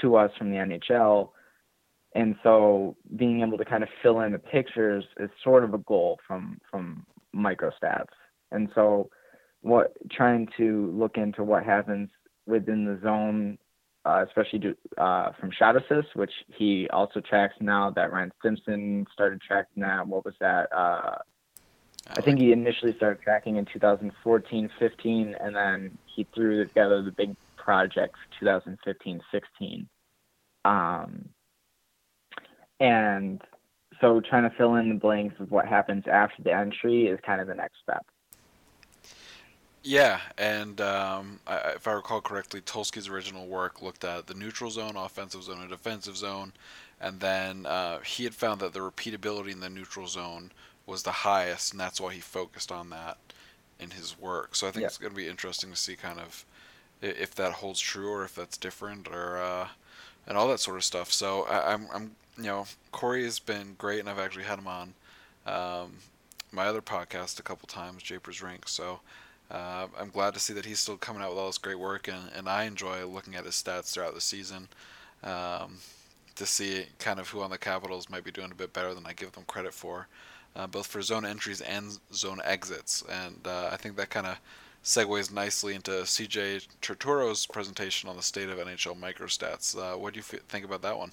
to 0.00 0.16
us 0.16 0.30
from 0.38 0.50
the 0.50 0.56
NHL. 0.56 1.30
And 2.18 2.34
so 2.42 2.96
being 3.14 3.42
able 3.42 3.58
to 3.58 3.64
kind 3.64 3.84
of 3.84 3.88
fill 4.02 4.22
in 4.22 4.32
the 4.32 4.40
pictures 4.40 5.04
is 5.20 5.30
sort 5.44 5.62
of 5.62 5.72
a 5.72 5.78
goal 5.78 6.18
from 6.26 6.58
from 6.68 7.06
microstats. 7.32 8.16
And 8.50 8.68
so 8.74 9.08
what 9.60 9.92
trying 10.10 10.48
to 10.56 10.90
look 10.92 11.16
into 11.16 11.44
what 11.44 11.62
happens 11.62 12.10
within 12.44 12.84
the 12.84 12.98
zone, 13.04 13.56
uh, 14.04 14.24
especially 14.26 14.58
to, 14.58 14.76
uh, 15.00 15.30
from 15.38 15.52
shot 15.52 15.76
assists, 15.76 16.12
which 16.16 16.32
he 16.56 16.88
also 16.92 17.20
tracks 17.20 17.54
now 17.60 17.90
that 17.90 18.12
Ryan 18.12 18.32
Stimson 18.40 19.06
started 19.12 19.40
tracking 19.40 19.84
that. 19.84 20.08
What 20.08 20.24
was 20.24 20.34
that? 20.40 20.72
Uh, 20.72 21.18
I 22.16 22.20
think 22.20 22.40
he 22.40 22.50
initially 22.50 22.96
started 22.96 23.22
tracking 23.22 23.58
in 23.58 23.64
2014, 23.72 24.70
15, 24.76 25.36
and 25.38 25.54
then 25.54 25.96
he 26.16 26.26
threw 26.34 26.64
together 26.64 27.00
the 27.00 27.12
big 27.12 27.36
project 27.56 28.16
for 28.40 28.44
2015-16. 28.44 29.86
Um, 30.64 31.28
and 32.80 33.40
so 34.00 34.20
trying 34.20 34.48
to 34.48 34.56
fill 34.56 34.76
in 34.76 34.88
the 34.88 34.94
blanks 34.94 35.38
of 35.40 35.50
what 35.50 35.66
happens 35.66 36.04
after 36.06 36.42
the 36.42 36.52
entry 36.52 37.06
is 37.06 37.18
kind 37.24 37.40
of 37.40 37.46
the 37.46 37.54
next 37.54 37.76
step. 37.82 38.06
Yeah, 39.82 40.20
and 40.36 40.80
um, 40.80 41.40
I, 41.46 41.72
if 41.76 41.86
I 41.86 41.92
recall 41.92 42.20
correctly, 42.20 42.60
Tulsky's 42.60 43.08
original 43.08 43.46
work 43.46 43.80
looked 43.80 44.04
at 44.04 44.26
the 44.26 44.34
neutral 44.34 44.70
zone, 44.70 44.96
offensive 44.96 45.42
zone, 45.42 45.60
and 45.60 45.70
defensive 45.70 46.16
zone, 46.16 46.52
and 47.00 47.20
then 47.20 47.64
uh, 47.64 48.00
he 48.00 48.24
had 48.24 48.34
found 48.34 48.60
that 48.60 48.72
the 48.72 48.80
repeatability 48.80 49.52
in 49.52 49.60
the 49.60 49.70
neutral 49.70 50.06
zone 50.06 50.50
was 50.84 51.02
the 51.04 51.12
highest, 51.12 51.72
and 51.72 51.80
that's 51.80 52.00
why 52.00 52.12
he 52.12 52.20
focused 52.20 52.72
on 52.72 52.90
that 52.90 53.18
in 53.78 53.90
his 53.90 54.18
work. 54.18 54.56
So 54.56 54.66
I 54.66 54.70
think 54.70 54.82
yeah. 54.82 54.88
it's 54.88 54.98
going 54.98 55.12
to 55.12 55.16
be 55.16 55.28
interesting 55.28 55.70
to 55.70 55.76
see 55.76 55.96
kind 55.96 56.18
of 56.18 56.44
if 57.00 57.34
that 57.36 57.52
holds 57.52 57.78
true 57.78 58.10
or 58.10 58.24
if 58.24 58.34
that's 58.34 58.56
different 58.56 59.06
or 59.08 59.38
uh, 59.38 59.68
and 60.26 60.36
all 60.36 60.48
that 60.48 60.60
sort 60.60 60.76
of 60.76 60.84
stuff. 60.84 61.12
So 61.12 61.44
I, 61.44 61.72
am 61.72 61.86
I'm, 61.92 61.94
I'm 61.94 62.10
you 62.38 62.44
know 62.44 62.66
Corey 62.92 63.24
has 63.24 63.38
been 63.38 63.74
great, 63.78 64.00
and 64.00 64.08
I've 64.08 64.18
actually 64.18 64.44
had 64.44 64.58
him 64.58 64.66
on 64.66 64.94
um, 65.46 65.92
my 66.52 66.66
other 66.66 66.80
podcast 66.80 67.38
a 67.38 67.42
couple 67.42 67.66
times, 67.66 68.02
Japers 68.02 68.42
Rink. 68.42 68.68
So. 68.68 69.00
Uh, 69.50 69.86
I'm 69.98 70.10
glad 70.10 70.34
to 70.34 70.40
see 70.40 70.52
that 70.52 70.66
he's 70.66 70.78
still 70.78 70.98
coming 70.98 71.22
out 71.22 71.30
with 71.30 71.38
all 71.38 71.46
this 71.46 71.56
great 71.56 71.78
work, 71.78 72.06
and, 72.06 72.30
and 72.36 72.46
I 72.50 72.64
enjoy 72.64 73.06
looking 73.06 73.34
at 73.34 73.46
his 73.46 73.54
stats 73.54 73.90
throughout 73.90 74.14
the 74.14 74.20
season 74.20 74.68
um, 75.22 75.78
to 76.36 76.46
see 76.46 76.84
kind 76.98 77.18
of 77.18 77.28
who 77.28 77.40
on 77.40 77.50
the 77.50 77.58
Capitals 77.58 78.10
might 78.10 78.24
be 78.24 78.30
doing 78.30 78.50
a 78.52 78.54
bit 78.54 78.72
better 78.72 78.94
than 78.94 79.06
I 79.06 79.12
give 79.12 79.32
them 79.32 79.44
credit 79.46 79.72
for, 79.72 80.06
uh, 80.54 80.66
both 80.66 80.86
for 80.86 81.02
zone 81.02 81.24
entries 81.24 81.60
and 81.60 81.98
zone 82.12 82.40
exits. 82.44 83.02
And 83.10 83.46
uh, 83.46 83.70
I 83.72 83.76
think 83.76 83.96
that 83.96 84.10
kind 84.10 84.26
of 84.26 84.38
segues 84.84 85.32
nicely 85.32 85.74
into 85.74 85.90
CJ 85.90 86.68
Turturo's 86.80 87.46
presentation 87.46 88.08
on 88.08 88.16
the 88.16 88.22
state 88.22 88.48
of 88.48 88.58
NHL 88.58 88.98
microstats. 88.98 89.76
Uh, 89.76 89.98
what 89.98 90.14
do 90.14 90.18
you 90.18 90.24
f- 90.30 90.40
think 90.48 90.64
about 90.64 90.82
that 90.82 90.96
one? 90.96 91.10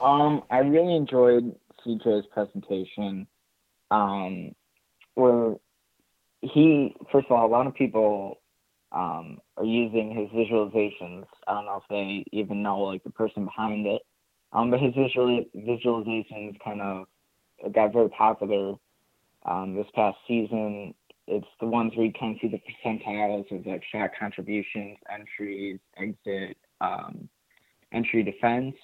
Um, 0.00 0.42
I 0.50 0.58
really 0.58 0.94
enjoyed 0.94 1.54
CJ's 1.84 2.26
presentation. 2.32 3.26
Um, 3.90 4.52
where 5.14 5.54
he, 6.42 6.94
first 7.10 7.26
of 7.26 7.32
all, 7.32 7.46
a 7.46 7.48
lot 7.48 7.66
of 7.66 7.74
people 7.74 8.38
um, 8.92 9.38
are 9.56 9.64
using 9.64 10.14
his 10.14 10.28
visualizations. 10.30 11.24
I 11.46 11.54
don't 11.54 11.64
know 11.66 11.82
if 11.82 11.88
they 11.88 12.24
even 12.32 12.62
know 12.62 12.80
like 12.80 13.04
the 13.04 13.10
person 13.10 13.44
behind 13.44 13.86
it. 13.86 14.02
Um, 14.52 14.70
but 14.70 14.80
his 14.80 14.94
visual 14.94 15.44
visualizations 15.56 16.58
kind 16.64 16.80
of 16.80 17.72
got 17.72 17.92
very 17.92 18.08
popular 18.10 18.74
um, 19.44 19.74
this 19.74 19.86
past 19.94 20.16
season 20.26 20.94
it's 21.26 21.46
the 21.60 21.66
ones 21.66 21.92
where 21.96 22.06
you 22.06 22.12
of 22.12 22.38
see 22.40 22.48
the 22.48 22.60
percentiles 22.60 23.50
of 23.50 23.66
like 23.66 23.82
shot 23.92 24.10
contributions, 24.18 24.96
entries, 25.12 25.78
exit, 25.96 26.56
um, 26.80 27.28
entry 27.92 28.22
defense. 28.22 28.76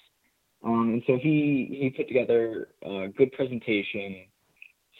Um, 0.63 0.93
and 0.93 1.03
so 1.07 1.17
he 1.21 1.67
he 1.69 1.89
put 1.89 2.07
together 2.07 2.69
a 2.83 3.07
good 3.09 3.31
presentation. 3.33 4.25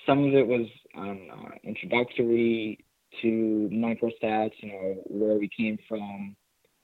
Some 0.06 0.26
of 0.26 0.34
it 0.34 0.46
was 0.46 0.68
um, 0.98 1.28
uh, 1.32 1.50
introductory 1.64 2.84
to 3.22 3.70
microstats, 3.72 4.52
you 4.60 4.70
know, 4.70 4.96
where 5.06 5.38
we 5.38 5.50
came 5.56 5.78
from, 5.88 6.36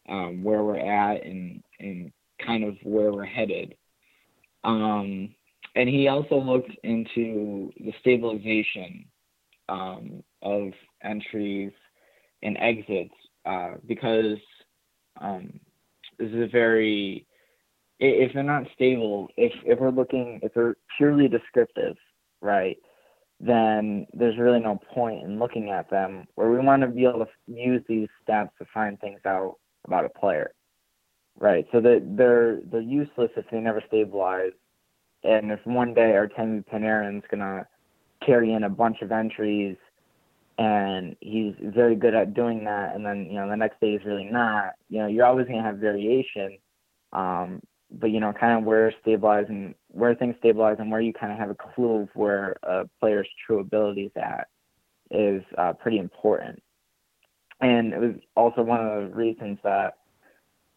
um, 0.08 0.44
where 0.44 0.64
we're 0.64 0.78
at, 0.78 1.26
and 1.26 1.62
and 1.80 2.12
kind 2.46 2.64
of 2.64 2.78
where 2.84 3.12
we're 3.12 3.26
headed. 3.26 3.76
Um, 4.64 5.36
and 5.76 5.88
he 5.88 6.08
also 6.08 6.36
looked 6.36 6.72
into 6.84 7.72
the 7.80 7.94
stabilization 8.00 9.06
um, 9.68 10.24
of 10.42 10.72
entries 11.04 11.72
and 12.44 12.58
exits 12.60 13.14
uh, 13.46 13.74
because 13.88 14.38
um, 15.22 15.60
this 16.18 16.30
is 16.30 16.44
a 16.44 16.48
very 16.48 17.26
if 18.00 18.34
they're 18.34 18.44
not 18.44 18.64
stable 18.74 19.28
if 19.38 19.52
if 19.66 19.80
we're 19.80 19.90
looking 19.90 20.40
if 20.44 20.54
they're 20.54 20.76
purely 20.98 21.28
descriptive 21.28 21.96
right 22.42 22.78
then 23.40 24.06
there's 24.14 24.38
really 24.38 24.60
no 24.60 24.80
point 24.94 25.24
in 25.24 25.40
looking 25.40 25.70
at 25.70 25.90
them. 25.90 26.28
Where 26.36 26.50
we 26.50 26.60
want 26.60 26.82
to 26.82 26.88
be 26.88 27.06
able 27.06 27.26
to 27.26 27.28
use 27.48 27.82
these 27.88 28.10
stats 28.28 28.50
to 28.60 28.66
find 28.74 29.00
things 29.00 29.22
out 29.26 29.56
about 29.86 30.06
a 30.06 30.10
player, 30.10 30.52
right? 31.40 31.66
So 31.72 31.80
that 31.82 32.16
they're 32.18 32.60
they're 32.70 32.82
useless 32.82 33.32
if 33.38 33.46
they 33.50 33.60
never 33.60 33.82
stabilize, 33.88 34.52
and 35.24 35.52
if 35.52 35.60
one 35.66 35.94
day 35.94 36.12
our 36.14 36.28
Artemi 36.28 36.66
Panarin's 36.66 37.24
gonna 37.32 37.66
carry 38.26 38.52
in 38.54 38.66
a 38.66 38.70
bunch 38.70 39.02
of 39.02 39.12
entries, 39.12 39.78
and 40.58 41.16
he's 41.22 41.54
very 41.62 41.96
good 41.96 42.16
at 42.16 42.34
doing 42.34 42.66
that, 42.66 42.94
and 42.94 43.06
then 43.06 43.26
you 43.26 43.36
know 43.36 43.50
the 43.50 43.56
next 43.56 43.80
day 43.80 43.94
he's 43.94 44.06
really 44.06 44.30
not. 44.30 44.74
You 44.90 45.00
know, 45.00 45.08
you're 45.08 45.26
always 45.26 45.48
gonna 45.48 45.64
have 45.64 45.78
variation. 45.78 46.58
Um, 47.14 47.62
but 47.92 48.12
you 48.12 48.20
know, 48.20 48.34
kind 48.34 48.58
of 48.58 48.64
where 48.66 48.94
stabilizing, 49.02 49.76
where 49.90 50.16
things 50.16 50.36
stabilize, 50.40 50.78
and 50.80 50.92
where 50.92 51.02
you 51.02 51.14
kind 51.14 51.32
of 51.32 51.40
have 51.40 51.50
a 51.50 51.56
clue 51.56 52.04
of 52.04 52.10
where 52.14 52.56
a 52.64 52.88
player's 53.00 53.28
true 53.46 53.60
ability 53.60 54.04
is 54.04 54.12
at 54.16 54.48
is 55.12 55.44
uh, 55.58 55.74
pretty 55.74 55.98
important. 55.98 56.62
And 57.62 57.94
it 57.94 58.00
was 58.00 58.16
also 58.36 58.62
one 58.62 58.80
of 58.80 59.10
the 59.10 59.16
reasons 59.16 59.58
that 59.64 59.98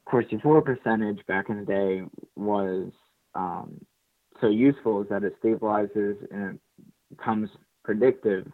Corsi 0.05 0.39
for 0.43 0.61
percentage 0.63 1.25
back 1.27 1.49
in 1.49 1.59
the 1.59 1.65
day 1.65 2.03
was 2.35 2.91
um, 3.35 3.85
so 4.41 4.49
useful 4.49 5.03
is 5.03 5.09
that 5.09 5.23
it 5.23 5.41
stabilizes 5.43 6.17
and 6.33 6.55
it 6.55 6.61
becomes 7.17 7.51
predictive 7.85 8.51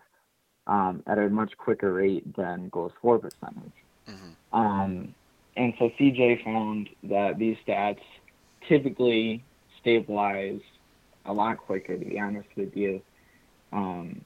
um, 0.67 1.03
at 1.07 1.19
a 1.19 1.29
much 1.29 1.57
quicker 1.57 1.93
rate 1.93 2.37
than 2.37 2.69
goals 2.69 2.93
for 3.01 3.19
percentage. 3.19 3.73
Mm-hmm. 4.07 4.59
Um, 4.59 5.15
and 5.57 5.73
so 5.79 5.91
CJ 5.99 6.45
found 6.45 6.91
that 7.05 7.39
these 7.39 7.57
stats 7.67 7.99
typically 8.69 9.45
stabilize 9.81 10.61
a 11.27 11.33
lot 11.33 11.59
quicker, 11.59 11.97
to 11.97 12.05
be 12.05 12.19
honest 12.19 12.49
with 12.57 12.77
you. 12.77 13.01
Um, 13.73 14.25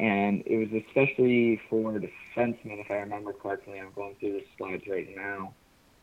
and 0.00 0.42
it 0.46 0.56
was 0.56 0.82
especially 0.88 1.60
for 1.70 1.92
defensemen, 1.92 2.80
if 2.80 2.90
I 2.90 2.94
remember 2.94 3.32
correctly. 3.32 3.78
I'm 3.78 3.92
going 3.94 4.16
through 4.18 4.32
the 4.32 4.44
slides 4.58 4.82
right 4.88 5.08
now. 5.14 5.54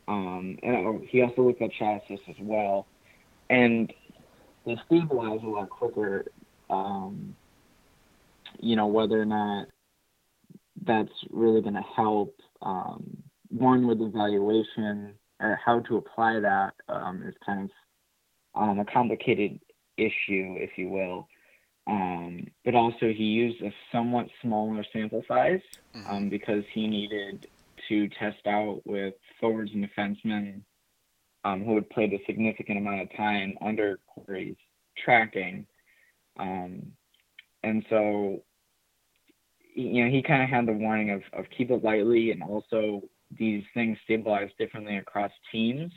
Um, 0.08 0.58
and 0.62 1.02
he 1.08 1.22
also 1.22 1.42
looked 1.42 1.62
at 1.62 1.70
shot 1.78 2.02
as 2.10 2.18
well. 2.40 2.86
And 3.50 3.92
they 4.64 4.78
stabilize 4.86 5.40
a 5.42 5.46
lot 5.46 5.68
quicker, 5.68 6.24
um, 6.70 7.36
you 8.60 8.76
know, 8.76 8.86
whether 8.86 9.20
or 9.20 9.26
not 9.26 9.68
that's 10.84 11.12
really 11.30 11.60
going 11.60 11.74
to 11.74 11.84
help, 11.94 12.34
um, 12.62 13.04
one, 13.50 13.86
with 13.86 14.00
evaluation 14.00 15.14
or 15.42 15.58
how 15.64 15.80
to 15.80 15.96
apply 15.96 16.40
that 16.40 16.74
um, 16.88 17.22
is 17.26 17.34
kind 17.44 17.64
of 17.64 17.70
um, 18.54 18.78
a 18.78 18.84
complicated 18.84 19.58
issue, 19.96 20.56
if 20.58 20.70
you 20.76 20.88
will. 20.88 21.28
Um, 21.86 22.46
but 22.64 22.74
also, 22.74 23.12
he 23.12 23.24
used 23.24 23.60
a 23.62 23.72
somewhat 23.90 24.28
smaller 24.40 24.84
sample 24.92 25.24
size 25.26 25.60
mm-hmm. 25.96 26.10
um, 26.10 26.28
because 26.28 26.62
he 26.72 26.86
needed 26.86 27.46
to 27.88 28.08
test 28.10 28.46
out 28.46 28.82
with 28.84 29.14
forwards 29.40 29.72
and 29.74 29.88
defensemen 29.88 30.60
um, 31.44 31.64
who 31.64 31.74
had 31.74 31.90
played 31.90 32.12
a 32.12 32.24
significant 32.26 32.78
amount 32.78 33.02
of 33.02 33.16
time 33.16 33.54
under 33.60 33.98
Corey's 34.06 34.56
tracking. 35.04 35.66
Um, 36.38 36.92
and 37.64 37.84
so, 37.90 38.42
you 39.74 40.04
know, 40.04 40.10
he 40.10 40.22
kind 40.22 40.42
of 40.42 40.48
had 40.48 40.66
the 40.66 40.72
warning 40.72 41.10
of, 41.10 41.22
of 41.32 41.46
keep 41.56 41.70
it 41.70 41.82
lightly 41.82 42.30
and 42.30 42.42
also 42.42 43.02
these 43.38 43.64
things 43.74 43.98
stabilize 44.04 44.50
differently 44.58 44.96
across 44.96 45.30
teams. 45.50 45.92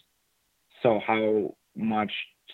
So 0.83 0.99
how 1.05 1.55
much 1.75 2.11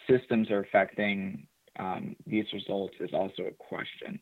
systems 0.09 0.49
are 0.49 0.61
affecting 0.61 1.47
um, 1.79 2.15
these 2.25 2.45
results 2.53 2.95
is 2.99 3.11
also 3.13 3.43
a 3.43 3.51
question. 3.51 4.19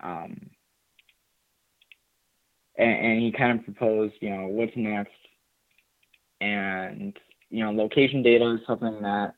Um, 0.00 0.50
and, 2.76 2.90
and, 2.90 3.22
he 3.22 3.32
kind 3.32 3.58
of 3.58 3.64
proposed, 3.64 4.14
you 4.20 4.30
know, 4.30 4.46
what's 4.48 4.72
next, 4.76 5.12
and 6.40 7.16
you 7.50 7.64
know, 7.64 7.70
location 7.70 8.22
data 8.22 8.54
is 8.54 8.60
something 8.66 9.00
that 9.02 9.34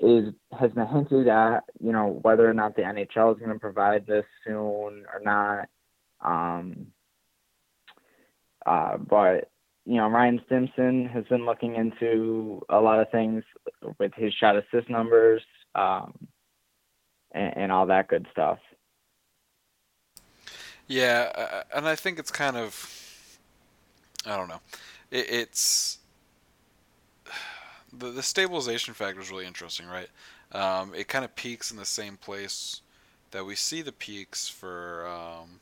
is 0.00 0.34
has 0.58 0.72
been 0.72 0.86
hinted 0.86 1.28
at. 1.28 1.60
You 1.78 1.92
know, 1.92 2.18
whether 2.22 2.48
or 2.48 2.54
not 2.54 2.74
the 2.74 2.82
NHL 2.82 3.34
is 3.34 3.38
going 3.38 3.52
to 3.52 3.58
provide 3.58 4.06
this 4.06 4.24
soon 4.44 5.04
or 5.12 5.20
not. 5.22 5.68
Um, 6.22 6.88
uh, 8.66 8.96
but 8.96 9.50
you 9.86 9.96
know, 9.96 10.08
Ryan 10.08 10.40
Stimson 10.46 11.06
has 11.06 11.24
been 11.24 11.46
looking 11.46 11.74
into 11.74 12.62
a 12.68 12.80
lot 12.80 13.00
of 13.00 13.10
things 13.10 13.42
with 13.98 14.12
his 14.14 14.32
shot 14.34 14.56
assist 14.56 14.90
numbers 14.90 15.42
um, 15.74 16.12
and, 17.32 17.56
and, 17.56 17.72
all 17.72 17.86
that 17.86 18.08
good 18.08 18.26
stuff. 18.30 18.58
Yeah, 20.86 21.62
and 21.74 21.88
I 21.88 21.94
think 21.94 22.18
it's 22.18 22.30
kind 22.30 22.56
of, 22.56 23.38
I 24.26 24.36
don't 24.36 24.48
know, 24.48 24.60
it, 25.10 25.30
it's 25.30 25.98
the 27.92 28.10
the 28.10 28.22
stabilization 28.22 28.94
factor 28.94 29.20
is 29.20 29.30
really 29.30 29.46
interesting, 29.46 29.86
right? 29.86 30.08
Um, 30.52 30.92
it 30.94 31.08
kind 31.08 31.24
of 31.24 31.34
peaks 31.36 31.70
in 31.70 31.76
the 31.76 31.84
same 31.84 32.16
place 32.16 32.82
that 33.30 33.44
we 33.44 33.54
see 33.54 33.82
the 33.82 33.92
peaks 33.92 34.48
for 34.48 35.06
um, 35.06 35.60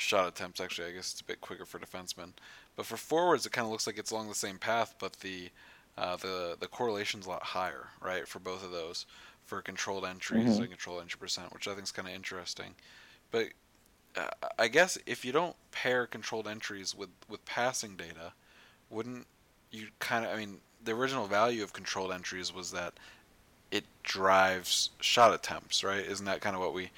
shot 0.00 0.26
attempts. 0.26 0.60
Actually, 0.60 0.88
I 0.88 0.92
guess 0.92 1.12
it's 1.12 1.20
a 1.20 1.24
bit 1.24 1.40
quicker 1.40 1.66
for 1.66 1.78
defensemen, 1.78 2.32
but 2.74 2.86
for 2.86 2.96
forwards, 2.96 3.44
it 3.46 3.52
kind 3.52 3.66
of 3.66 3.70
looks 3.70 3.86
like 3.86 3.98
it's 3.98 4.10
along 4.10 4.28
the 4.28 4.34
same 4.34 4.58
path, 4.58 4.94
but 4.98 5.12
the 5.20 5.50
uh, 5.98 6.16
the 6.16 6.56
the 6.58 6.66
correlation's 6.66 7.26
a 7.26 7.28
lot 7.28 7.42
higher, 7.42 7.88
right, 8.02 8.26
for 8.26 8.38
both 8.38 8.64
of 8.64 8.70
those, 8.70 9.06
for 9.44 9.60
controlled 9.60 10.04
entries 10.04 10.54
mm-hmm. 10.54 10.62
and 10.62 10.70
controlled 10.70 11.02
entry 11.02 11.18
percent, 11.18 11.52
which 11.52 11.68
I 11.68 11.72
think 11.72 11.84
is 11.84 11.92
kind 11.92 12.08
of 12.08 12.14
interesting. 12.14 12.74
But 13.30 13.48
uh, 14.16 14.28
I 14.58 14.68
guess 14.68 14.98
if 15.06 15.24
you 15.24 15.32
don't 15.32 15.56
pair 15.70 16.06
controlled 16.06 16.48
entries 16.48 16.94
with 16.94 17.10
with 17.28 17.44
passing 17.44 17.96
data, 17.96 18.32
wouldn't 18.88 19.26
you 19.70 19.88
kind 19.98 20.24
of? 20.24 20.32
I 20.32 20.36
mean, 20.36 20.58
the 20.82 20.92
original 20.92 21.26
value 21.26 21.62
of 21.62 21.72
controlled 21.74 22.12
entries 22.12 22.54
was 22.54 22.72
that 22.72 22.94
it 23.70 23.84
drives 24.02 24.90
shot 25.00 25.34
attempts, 25.34 25.84
right? 25.84 26.04
Isn't 26.04 26.26
that 26.26 26.40
kind 26.40 26.56
of 26.56 26.62
what 26.62 26.72
we 26.72 26.90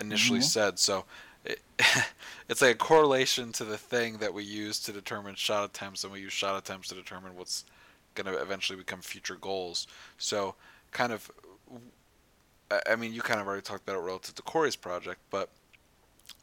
initially 0.00 0.40
mm-hmm. 0.40 0.46
said? 0.46 0.78
So 0.78 1.04
it, 1.44 1.60
it's 2.48 2.62
like 2.62 2.74
a 2.74 2.78
correlation 2.78 3.52
to 3.52 3.64
the 3.64 3.78
thing 3.78 4.18
that 4.18 4.32
we 4.32 4.44
use 4.44 4.80
to 4.80 4.92
determine 4.92 5.34
shot 5.34 5.64
attempts, 5.64 6.04
and 6.04 6.12
we 6.12 6.20
use 6.20 6.32
shot 6.32 6.56
attempts 6.56 6.88
to 6.88 6.94
determine 6.94 7.36
what's 7.36 7.64
going 8.14 8.26
to 8.26 8.40
eventually 8.40 8.78
become 8.78 9.00
future 9.00 9.36
goals. 9.36 9.86
So, 10.18 10.54
kind 10.90 11.12
of, 11.12 11.30
I 12.88 12.96
mean, 12.96 13.12
you 13.12 13.22
kind 13.22 13.40
of 13.40 13.46
already 13.46 13.62
talked 13.62 13.88
about 13.88 13.96
it 13.96 14.04
relative 14.04 14.34
to 14.34 14.42
Corey's 14.42 14.76
project, 14.76 15.20
but 15.30 15.50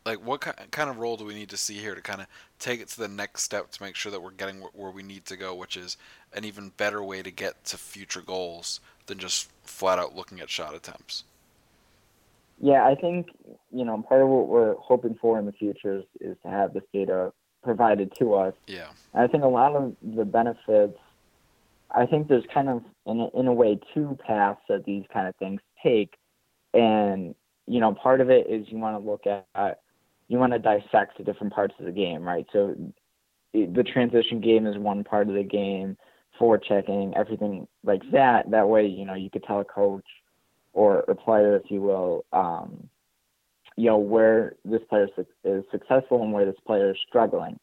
like, 0.06 0.24
what 0.24 0.42
kind 0.42 0.90
of 0.90 1.00
role 1.00 1.18
do 1.18 1.26
we 1.26 1.34
need 1.34 1.50
to 1.50 1.58
see 1.58 1.76
here 1.76 1.96
to 1.96 2.02
kind 2.02 2.22
of 2.22 2.28
take 2.60 2.80
it 2.80 2.88
to 2.90 3.00
the 3.00 3.08
next 3.08 3.42
step 3.42 3.72
to 3.72 3.84
make 3.84 3.96
sure 3.96 4.12
that 4.12 4.22
we're 4.22 4.32
getting 4.32 4.58
where 4.74 4.92
we 4.92 5.04
need 5.04 5.26
to 5.26 5.36
go, 5.36 5.56
which 5.56 5.76
is 5.76 5.98
an 6.34 6.46
even 6.46 6.70
better 6.78 7.04
way 7.04 7.24
to 7.24 7.32
get 7.32 7.64
to 7.66 7.78
future 7.78 8.22
goals 8.22 8.80
than 9.08 9.18
just 9.18 9.50
flat 9.64 9.98
out 9.98 10.16
looking 10.16 10.40
at 10.40 10.50
shot 10.50 10.76
attempts? 10.76 11.24
Yeah, 12.60 12.86
I 12.86 12.96
think 12.96 13.28
you 13.72 13.86
know 13.86 14.02
part 14.08 14.22
of 14.22 14.30
what 14.30 14.48
we're 14.48 14.76
hoping 14.76 15.18
for 15.20 15.38
in 15.40 15.46
the 15.46 15.52
future 15.52 15.98
is, 15.98 16.04
is 16.22 16.38
to 16.44 16.50
have 16.50 16.74
this 16.74 16.84
data 16.94 17.32
provided 17.64 18.14
to 18.20 18.34
us. 18.36 18.54
Yeah. 18.68 18.90
And 19.14 19.24
I 19.24 19.28
think 19.28 19.44
a 19.44 19.48
lot 19.48 19.76
of 19.76 19.96
the 20.02 20.26
benefits. 20.26 20.98
I 21.92 22.06
think 22.06 22.28
there's 22.28 22.44
kind 22.54 22.68
of 22.68 22.84
in 23.06 23.22
a, 23.22 23.40
in 23.40 23.48
a 23.48 23.54
way 23.54 23.80
two 23.94 24.18
paths 24.26 24.60
that 24.68 24.86
these 24.86 25.04
kind 25.14 25.28
of 25.28 25.36
things 25.36 25.62
take, 25.84 26.16
and 26.74 27.36
you 27.68 27.80
know 27.80 27.94
part 27.94 28.22
of 28.22 28.30
it 28.30 28.48
is 28.50 28.68
you 28.70 28.78
want 28.78 29.02
to 29.02 29.10
look 29.10 29.26
at 29.28 29.80
you 30.28 30.38
want 30.38 30.54
to 30.54 30.60
dissect 30.60 31.18
the 31.18 31.24
different 31.24 31.54
parts 31.54 31.76
of 31.80 31.86
the 31.86 31.92
game, 31.92 32.24
right? 32.24 32.46
So 32.52 32.76
the 33.54 33.84
transition 33.84 34.42
game 34.42 34.66
is 34.66 34.78
one 34.78 35.04
part 35.04 35.30
of 35.30 35.36
the 35.36 35.44
game, 35.44 35.98
for 36.38 36.58
checking, 36.58 37.14
everything 37.16 37.68
like 37.84 38.02
that. 38.12 38.50
That 38.52 38.68
way, 38.68 38.86
you 38.86 39.06
know, 39.06 39.14
you 39.14 39.30
could 39.30 39.44
tell 39.44 39.60
a 39.60 39.66
coach 39.66 40.06
or 40.76 41.00
a 41.08 41.16
player, 41.16 41.56
if 41.56 41.72
you 41.72 41.82
will, 41.82 42.26
um, 42.34 42.90
you 43.78 43.86
know, 43.86 43.98
where 43.98 44.56
this 44.66 44.82
player 44.90 45.08
is 45.44 45.64
successful 45.72 46.22
and 46.22 46.34
where 46.34 46.46
this 46.46 46.60
player 46.68 46.92
is 46.92 46.98
struggling. 47.08 47.58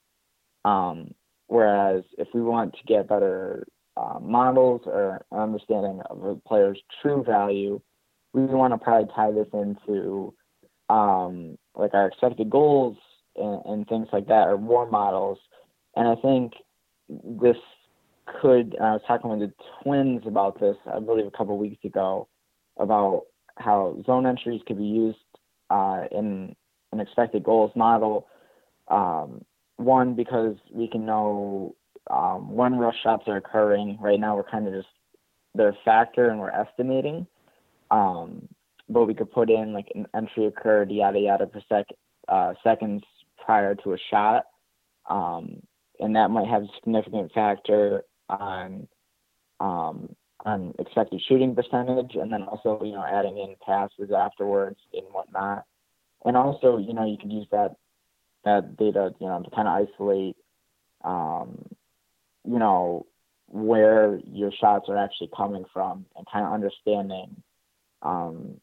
Um, 0.64 1.14
whereas 1.46 2.04
if 2.16 2.28
we 2.34 2.40
want 2.40 2.72
to 2.72 2.78
get 2.86 3.08
better 3.08 3.66
uh, 3.98 4.18
models 4.18 4.80
or 4.86 5.24
understanding 5.30 6.00
of 6.08 6.24
a 6.24 6.36
player's 6.36 6.80
true 7.02 7.22
value, 7.22 7.80
we 8.32 8.46
want 8.46 8.72
to 8.72 8.78
probably 8.78 9.12
tie 9.14 9.30
this 9.30 9.48
into 9.52 10.32
um, 10.88 11.58
like 11.74 11.92
our 11.92 12.06
expected 12.06 12.48
goals 12.48 12.96
and, 13.36 13.62
and 13.66 13.88
things 13.88 14.08
like 14.10 14.26
that, 14.28 14.48
or 14.48 14.56
war 14.56 14.90
models. 14.90 15.38
And 15.96 16.08
I 16.08 16.14
think 16.16 16.54
this 17.08 17.56
could. 18.40 18.74
I 18.80 18.92
was 18.92 19.02
talking 19.06 19.30
with 19.30 19.40
the 19.40 19.52
Twins 19.82 20.22
about 20.26 20.58
this, 20.58 20.76
I 20.90 20.98
believe, 20.98 21.26
a 21.26 21.30
couple 21.30 21.58
weeks 21.58 21.84
ago, 21.84 22.28
about 22.82 23.24
how 23.56 23.96
zone 24.04 24.26
entries 24.26 24.60
could 24.66 24.78
be 24.78 24.84
used 24.84 25.18
uh, 25.70 26.04
in 26.10 26.54
an 26.92 27.00
expected 27.00 27.44
goals 27.44 27.72
model. 27.74 28.26
Um, 28.88 29.44
one, 29.76 30.14
because 30.14 30.56
we 30.70 30.88
can 30.88 31.06
know 31.06 31.74
um, 32.10 32.52
when 32.52 32.78
rush 32.78 32.96
shots 33.02 33.24
are 33.26 33.36
occurring. 33.36 33.98
Right 34.00 34.20
now, 34.20 34.36
we're 34.36 34.50
kind 34.50 34.66
of 34.66 34.74
just 34.74 34.88
they're 35.54 35.70
a 35.70 35.78
factor 35.84 36.28
and 36.28 36.40
we're 36.40 36.50
estimating. 36.50 37.26
Um, 37.90 38.48
but 38.88 39.04
we 39.04 39.14
could 39.14 39.30
put 39.30 39.50
in 39.50 39.72
like 39.72 39.88
an 39.94 40.06
entry 40.14 40.46
occurred 40.46 40.90
yada 40.90 41.18
yada 41.18 41.46
per 41.46 41.62
sec 41.68 41.86
uh, 42.28 42.54
seconds 42.62 43.02
prior 43.44 43.74
to 43.76 43.92
a 43.94 43.98
shot, 44.10 44.44
um, 45.08 45.62
and 46.00 46.16
that 46.16 46.30
might 46.30 46.48
have 46.48 46.62
a 46.62 46.68
significant 46.76 47.32
factor 47.32 48.04
on 48.28 48.88
um, 49.60 50.14
on 50.44 50.74
expected 50.78 51.20
shooting 51.28 51.54
percentage, 51.54 52.14
and 52.14 52.32
then 52.32 52.42
also 52.42 52.82
you 52.84 52.92
know 52.92 53.04
adding 53.04 53.38
in 53.38 53.54
passes 53.64 54.12
afterwards 54.16 54.78
and 54.92 55.06
whatnot, 55.12 55.64
and 56.24 56.36
also 56.36 56.78
you 56.78 56.94
know 56.94 57.06
you 57.06 57.16
could 57.18 57.32
use 57.32 57.46
that 57.52 57.76
that 58.44 58.76
data 58.76 59.14
you 59.20 59.26
know 59.26 59.42
to 59.42 59.50
kind 59.50 59.68
of 59.68 59.88
isolate 59.88 60.36
um, 61.04 61.64
you 62.44 62.58
know 62.58 63.06
where 63.46 64.18
your 64.26 64.50
shots 64.50 64.86
are 64.88 64.96
actually 64.96 65.30
coming 65.36 65.64
from 65.72 66.06
and 66.16 66.26
kind 66.32 66.46
of 66.46 66.52
understanding 66.52 67.42
um, 68.00 68.60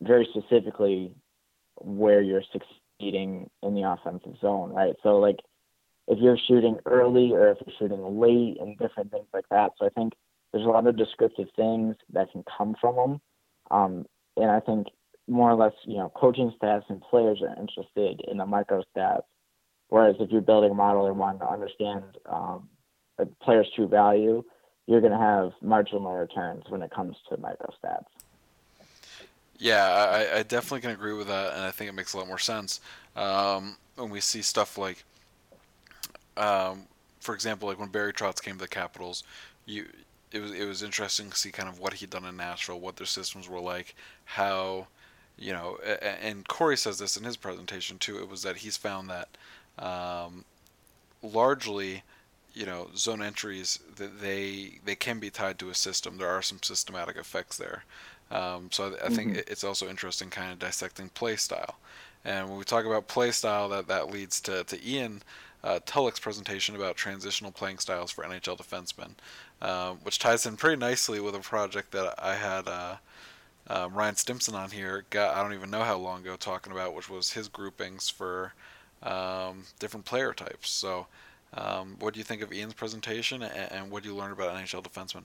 very 0.00 0.26
specifically 0.30 1.12
where 1.76 2.22
you're 2.22 2.44
succeeding 2.52 3.50
in 3.62 3.74
the 3.74 3.82
offensive 3.82 4.34
zone, 4.40 4.70
right? 4.70 4.94
So 5.02 5.18
like 5.18 5.40
if 6.06 6.18
you're 6.18 6.38
shooting 6.48 6.78
early 6.86 7.32
or 7.32 7.50
if 7.50 7.58
you're 7.66 7.74
shooting 7.78 8.20
late 8.20 8.58
and 8.60 8.78
different 8.78 9.10
things 9.10 9.26
like 9.32 9.48
that. 9.50 9.72
So 9.78 9.86
I 9.86 9.90
think 9.90 10.12
there's 10.52 10.64
a 10.64 10.68
lot 10.68 10.86
of 10.86 10.96
descriptive 10.96 11.48
things 11.56 11.96
that 12.12 12.30
can 12.32 12.44
come 12.56 12.74
from 12.80 12.96
them. 12.96 13.20
Um, 13.70 14.06
and 14.36 14.50
I 14.50 14.60
think 14.60 14.88
more 15.28 15.50
or 15.50 15.54
less, 15.54 15.72
you 15.86 15.96
know, 15.96 16.12
coaching 16.14 16.52
staffs 16.56 16.86
and 16.88 17.00
players 17.00 17.40
are 17.42 17.60
interested 17.60 18.20
in 18.28 18.38
the 18.38 18.46
micro 18.46 18.82
stats. 18.94 19.22
Whereas 19.88 20.16
if 20.20 20.30
you're 20.30 20.40
building 20.40 20.70
a 20.70 20.74
model 20.74 21.06
and 21.06 21.18
want 21.18 21.40
to 21.40 21.48
understand 21.48 22.02
um, 22.26 22.68
a 23.18 23.26
player's 23.42 23.68
true 23.74 23.88
value, 23.88 24.42
you're 24.86 25.00
going 25.00 25.12
to 25.12 25.18
have 25.18 25.52
marginal 25.62 26.12
returns 26.12 26.64
when 26.68 26.82
it 26.82 26.90
comes 26.90 27.16
to 27.28 27.36
micro 27.36 27.72
stats. 27.82 28.06
Yeah, 29.58 29.84
I, 29.84 30.38
I 30.38 30.42
definitely 30.42 30.80
can 30.80 30.90
agree 30.90 31.12
with 31.12 31.28
that, 31.28 31.52
and 31.52 31.62
I 31.62 31.70
think 31.70 31.90
it 31.90 31.92
makes 31.92 32.14
a 32.14 32.18
lot 32.18 32.26
more 32.26 32.38
sense. 32.38 32.80
Um, 33.14 33.76
when 33.96 34.08
we 34.08 34.20
see 34.20 34.42
stuff 34.42 34.78
like, 34.78 35.04
um, 36.36 36.86
for 37.20 37.34
example, 37.34 37.68
like 37.68 37.78
when 37.78 37.90
Barry 37.90 38.12
Trotz 38.12 38.42
came 38.42 38.54
to 38.54 38.60
the 38.60 38.68
Capitals, 38.68 39.22
you 39.66 39.86
it 40.32 40.40
was 40.40 40.52
it 40.52 40.64
was 40.64 40.82
interesting 40.82 41.30
to 41.30 41.36
see 41.36 41.50
kind 41.50 41.68
of 41.68 41.78
what 41.78 41.94
he'd 41.94 42.10
done 42.10 42.24
in 42.24 42.36
Nashville, 42.36 42.80
what 42.80 42.96
their 42.96 43.06
systems 43.06 43.48
were 43.48 43.60
like, 43.60 43.94
how, 44.24 44.86
you 45.38 45.52
know, 45.52 45.76
and 46.22 46.46
Corey 46.46 46.76
says 46.76 46.98
this 46.98 47.16
in 47.16 47.24
his 47.24 47.36
presentation 47.36 47.98
too. 47.98 48.18
It 48.18 48.28
was 48.28 48.42
that 48.42 48.56
he's 48.56 48.76
found 48.76 49.10
that 49.10 49.28
um, 49.84 50.44
largely, 51.22 52.02
you 52.54 52.66
know, 52.66 52.88
zone 52.96 53.22
entries 53.22 53.80
that 53.96 54.20
they 54.20 54.78
they 54.84 54.94
can 54.94 55.18
be 55.18 55.30
tied 55.30 55.58
to 55.58 55.70
a 55.70 55.74
system. 55.74 56.18
There 56.18 56.28
are 56.28 56.42
some 56.42 56.62
systematic 56.62 57.16
effects 57.16 57.56
there. 57.56 57.84
Um, 58.30 58.68
so 58.70 58.94
I, 59.02 59.06
I 59.06 59.08
think 59.08 59.32
mm-hmm. 59.32 59.52
it's 59.52 59.64
also 59.64 59.88
interesting 59.88 60.30
kind 60.30 60.52
of 60.52 60.60
dissecting 60.60 61.08
play 61.10 61.36
style. 61.36 61.76
And 62.24 62.48
when 62.48 62.58
we 62.58 62.64
talk 62.64 62.84
about 62.84 63.08
play 63.08 63.32
style, 63.32 63.68
that 63.70 63.88
that 63.88 64.10
leads 64.10 64.40
to 64.42 64.62
to 64.64 64.88
Ian 64.88 65.22
uh, 65.62 65.80
Tulloch's 65.84 66.20
presentation 66.20 66.76
about 66.76 66.96
transitional 66.96 67.52
playing 67.52 67.78
styles 67.78 68.10
for 68.10 68.24
NHL 68.24 68.58
defensemen, 68.58 69.10
um, 69.62 69.98
which 70.02 70.18
ties 70.18 70.46
in 70.46 70.56
pretty 70.56 70.76
nicely 70.76 71.20
with 71.20 71.34
a 71.34 71.40
project 71.40 71.92
that 71.92 72.14
I 72.18 72.34
had 72.34 72.68
uh, 72.68 72.96
um, 73.68 73.94
Ryan 73.94 74.16
Stimson 74.16 74.54
on 74.54 74.70
here. 74.70 75.04
Got 75.10 75.36
I 75.36 75.42
don't 75.42 75.54
even 75.54 75.70
know 75.70 75.84
how 75.84 75.96
long 75.96 76.22
ago 76.22 76.36
talking 76.36 76.72
about, 76.72 76.94
which 76.94 77.08
was 77.08 77.32
his 77.32 77.48
groupings 77.48 78.08
for 78.08 78.54
um, 79.02 79.64
different 79.78 80.06
player 80.06 80.32
types. 80.32 80.70
So, 80.70 81.06
um, 81.54 81.96
what 82.00 82.14
do 82.14 82.18
you 82.20 82.24
think 82.24 82.42
of 82.42 82.52
Ian's 82.52 82.74
presentation, 82.74 83.42
and, 83.42 83.72
and 83.72 83.90
what 83.90 84.02
do 84.02 84.08
you 84.08 84.14
learn 84.14 84.32
about 84.32 84.54
NHL 84.54 84.82
defensemen? 84.82 85.24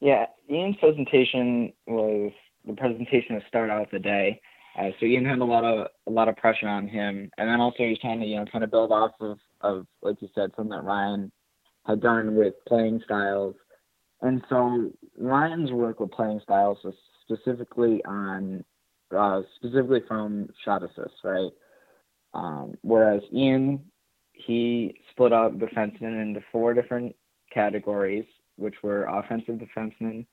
Yeah, 0.00 0.26
Ian's 0.50 0.76
presentation 0.76 1.72
was 1.86 2.32
the 2.66 2.74
presentation 2.74 3.40
to 3.40 3.46
start 3.48 3.70
out 3.70 3.90
the 3.90 3.98
day. 3.98 4.40
Uh, 4.78 4.90
so 4.98 5.06
Ian 5.06 5.24
had 5.24 5.38
a 5.38 5.44
lot 5.44 5.64
of 5.64 5.88
a 6.06 6.10
lot 6.10 6.28
of 6.28 6.36
pressure 6.36 6.68
on 6.68 6.88
him, 6.88 7.30
and 7.38 7.48
then 7.48 7.60
also 7.60 7.84
he's 7.84 7.98
trying 7.98 8.20
to 8.20 8.26
you 8.26 8.36
know 8.36 8.44
trying 8.44 8.62
to 8.62 8.66
build 8.66 8.90
off 8.90 9.12
of 9.20 9.38
of 9.60 9.86
like 10.02 10.20
you 10.20 10.28
said 10.34 10.50
something 10.56 10.70
that 10.70 10.84
Ryan 10.84 11.30
had 11.86 12.00
done 12.00 12.34
with 12.34 12.54
playing 12.66 13.00
styles, 13.04 13.54
and 14.22 14.42
so 14.48 14.90
Ryan's 15.18 15.70
work 15.70 16.00
with 16.00 16.10
playing 16.12 16.40
styles 16.42 16.78
was 16.84 16.94
specifically 17.24 18.02
on 18.04 18.64
uh, 19.16 19.42
specifically 19.56 20.02
from 20.08 20.48
shot 20.64 20.82
assists, 20.82 21.18
right? 21.22 21.50
Um, 22.32 22.74
whereas 22.82 23.22
Ian 23.32 23.84
he 24.34 24.94
split 25.10 25.32
up 25.32 25.52
defensemen 25.58 26.20
into 26.20 26.40
four 26.50 26.74
different 26.74 27.14
categories, 27.52 28.24
which 28.56 28.74
were 28.82 29.04
offensive 29.04 29.60
defensemen, 29.60 30.26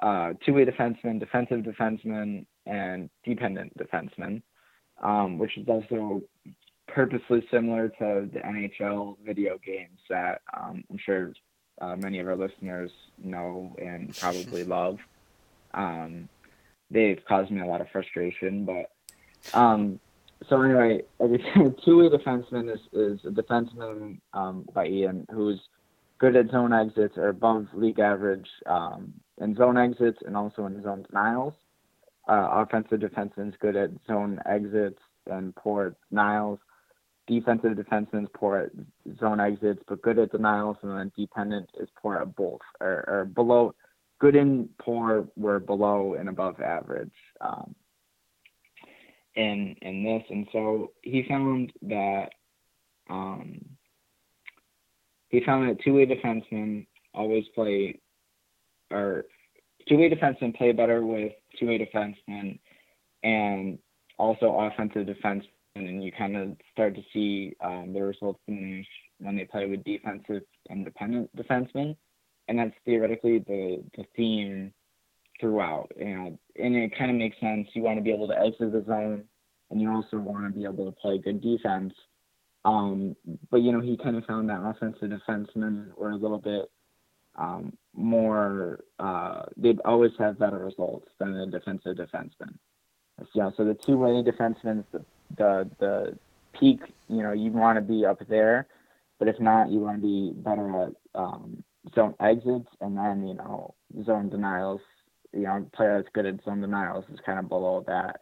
uh, 0.00 0.32
two-way 0.44 0.64
defensemen, 0.64 1.20
defensive 1.20 1.60
defensemen, 1.60 2.46
and 2.66 3.10
dependent 3.24 3.72
defensemen, 3.76 4.42
um, 5.02 5.38
which 5.38 5.56
is 5.58 5.68
also 5.68 6.22
purposely 6.98 7.46
similar 7.48 7.88
to 7.90 8.28
the 8.32 8.40
NHL 8.40 9.18
video 9.24 9.56
games 9.64 10.00
that 10.10 10.40
um, 10.52 10.82
I'm 10.90 10.98
sure 10.98 11.32
uh, 11.80 11.94
many 11.94 12.18
of 12.18 12.26
our 12.26 12.34
listeners 12.34 12.90
know 13.22 13.72
and 13.80 14.12
probably 14.18 14.64
love. 14.78 14.98
Um, 15.74 16.28
they've 16.90 17.24
caused 17.28 17.52
me 17.52 17.60
a 17.60 17.66
lot 17.66 17.80
of 17.80 17.86
frustration, 17.92 18.64
but 18.64 18.90
um, 19.56 20.00
so 20.48 20.60
anyway, 20.60 21.02
two-way 21.84 22.08
defenseman 22.08 22.74
is, 22.74 22.80
is 22.92 23.20
a 23.24 23.30
defenseman 23.30 24.18
um, 24.32 24.68
by 24.74 24.88
Ian 24.88 25.24
who's 25.30 25.60
good 26.18 26.34
at 26.34 26.50
zone 26.50 26.72
exits 26.72 27.16
or 27.16 27.28
above 27.28 27.68
league 27.74 28.00
average 28.00 28.48
um, 28.66 29.14
in 29.40 29.54
zone 29.54 29.78
exits 29.78 30.18
and 30.26 30.36
also 30.36 30.66
in 30.66 30.82
zone 30.82 31.06
denials. 31.08 31.54
Uh, 32.28 32.48
offensive 32.54 32.98
defenseman 32.98 33.50
is 33.50 33.54
good 33.60 33.76
at 33.76 33.90
zone 34.08 34.40
exits 34.46 34.98
and 35.28 35.54
poor 35.54 35.94
denials. 36.10 36.58
Defensive 37.28 37.72
defenseman 37.72 38.22
is 38.24 38.28
poor 38.34 38.56
at 38.56 39.18
zone 39.20 39.38
exits, 39.38 39.82
but 39.86 40.00
good 40.00 40.18
at 40.18 40.32
denials, 40.32 40.78
and 40.82 40.98
then 40.98 41.12
dependent 41.16 41.68
is 41.78 41.88
poor 42.00 42.16
at 42.16 42.34
both, 42.34 42.60
or, 42.80 43.04
or 43.06 43.24
below. 43.26 43.74
Good 44.18 44.34
and 44.34 44.68
poor 44.78 45.28
were 45.36 45.60
below 45.60 46.14
and 46.18 46.28
above 46.28 46.60
average 46.60 47.12
um, 47.40 47.74
in 49.36 49.76
in 49.82 50.02
this, 50.02 50.24
and 50.30 50.48
so 50.52 50.90
he 51.02 51.24
found 51.28 51.72
that 51.82 52.30
um, 53.10 53.60
he 55.28 55.44
found 55.44 55.68
that 55.68 55.80
two-way 55.84 56.06
defensemen 56.06 56.86
always 57.14 57.44
play, 57.54 58.00
or 58.90 59.26
two-way 59.88 60.10
defensemen 60.10 60.56
play 60.56 60.72
better 60.72 61.04
with 61.06 61.32
two-way 61.60 61.78
defensemen, 61.78 62.58
and 63.22 63.78
also 64.18 64.46
offensive 64.46 65.06
defensemen, 65.06 65.46
and 65.86 66.02
you 66.02 66.12
kind 66.12 66.36
of 66.36 66.56
start 66.72 66.94
to 66.94 67.02
see 67.12 67.54
um, 67.62 67.92
the 67.92 68.02
results 68.02 68.40
diminish 68.46 68.86
when 69.18 69.36
they 69.36 69.44
play 69.44 69.66
with 69.66 69.84
defensive 69.84 70.42
independent 70.70 71.34
defensemen, 71.36 71.96
and 72.48 72.58
that's 72.58 72.74
theoretically 72.84 73.38
the 73.38 73.82
the 73.96 74.04
theme 74.16 74.72
throughout. 75.40 75.90
And 76.00 76.38
and 76.56 76.76
it 76.76 76.96
kind 76.98 77.10
of 77.10 77.16
makes 77.16 77.38
sense. 77.40 77.68
You 77.74 77.82
want 77.82 77.98
to 77.98 78.02
be 78.02 78.12
able 78.12 78.28
to 78.28 78.38
exit 78.38 78.72
the 78.72 78.84
zone, 78.86 79.24
and 79.70 79.80
you 79.80 79.90
also 79.90 80.18
want 80.18 80.52
to 80.52 80.58
be 80.58 80.64
able 80.64 80.86
to 80.86 80.92
play 80.92 81.18
good 81.18 81.40
defense 81.40 81.92
um, 82.64 83.16
but 83.50 83.58
you 83.58 83.72
know, 83.72 83.80
he 83.80 83.96
kind 83.96 84.16
of 84.16 84.24
found 84.24 84.48
that 84.50 84.62
offensive 84.62 85.10
defensemen 85.10 85.96
were 85.96 86.10
a 86.10 86.16
little 86.16 86.38
bit 86.38 86.70
um, 87.36 87.72
more. 87.94 88.80
Uh, 88.98 89.42
they'd 89.56 89.80
always 89.84 90.12
have 90.18 90.38
better 90.38 90.58
results 90.58 91.08
than 91.18 91.32
the 91.32 91.46
defensive 91.46 91.96
defenseman. 91.96 92.58
Yeah, 93.34 93.50
so 93.56 93.64
the 93.64 93.76
two-way 93.86 94.22
defensemen, 94.22 94.84
the, 94.92 95.04
the 95.36 95.68
the 95.78 96.18
peak. 96.58 96.80
You 97.08 97.22
know, 97.22 97.32
you 97.32 97.50
want 97.50 97.76
to 97.76 97.82
be 97.82 98.04
up 98.04 98.20
there, 98.28 98.66
but 99.18 99.28
if 99.28 99.40
not, 99.40 99.70
you 99.70 99.80
want 99.80 100.00
to 100.00 100.06
be 100.06 100.32
better 100.34 100.82
at 100.82 100.92
um, 101.14 101.62
zone 101.94 102.14
exits, 102.20 102.68
and 102.80 102.96
then 102.96 103.26
you 103.26 103.34
know 103.34 103.74
zone 104.04 104.28
denials. 104.28 104.80
You 105.32 105.42
know, 105.42 105.66
player 105.74 105.98
that's 105.98 106.12
good 106.14 106.26
at 106.26 106.42
zone 106.44 106.60
denials 106.60 107.04
is 107.12 107.20
kind 107.24 107.38
of 107.38 107.48
below 107.48 107.84
that, 107.86 108.20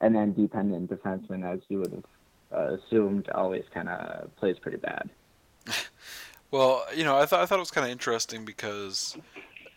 and 0.00 0.14
then 0.14 0.32
dependent 0.34 0.90
defenseman, 0.90 1.50
as 1.50 1.60
you 1.68 1.78
would 1.78 1.92
have 1.92 2.04
uh, 2.52 2.76
assumed 2.76 3.28
always 3.30 3.64
kind 3.72 3.88
of 3.88 4.34
plays 4.36 4.58
pretty 4.58 4.78
bad. 4.78 5.08
well, 6.50 6.84
you 6.94 7.04
know, 7.04 7.16
I 7.16 7.26
thought 7.26 7.40
I 7.40 7.46
thought 7.46 7.56
it 7.56 7.60
was 7.60 7.70
kind 7.70 7.86
of 7.86 7.90
interesting 7.90 8.44
because, 8.44 9.16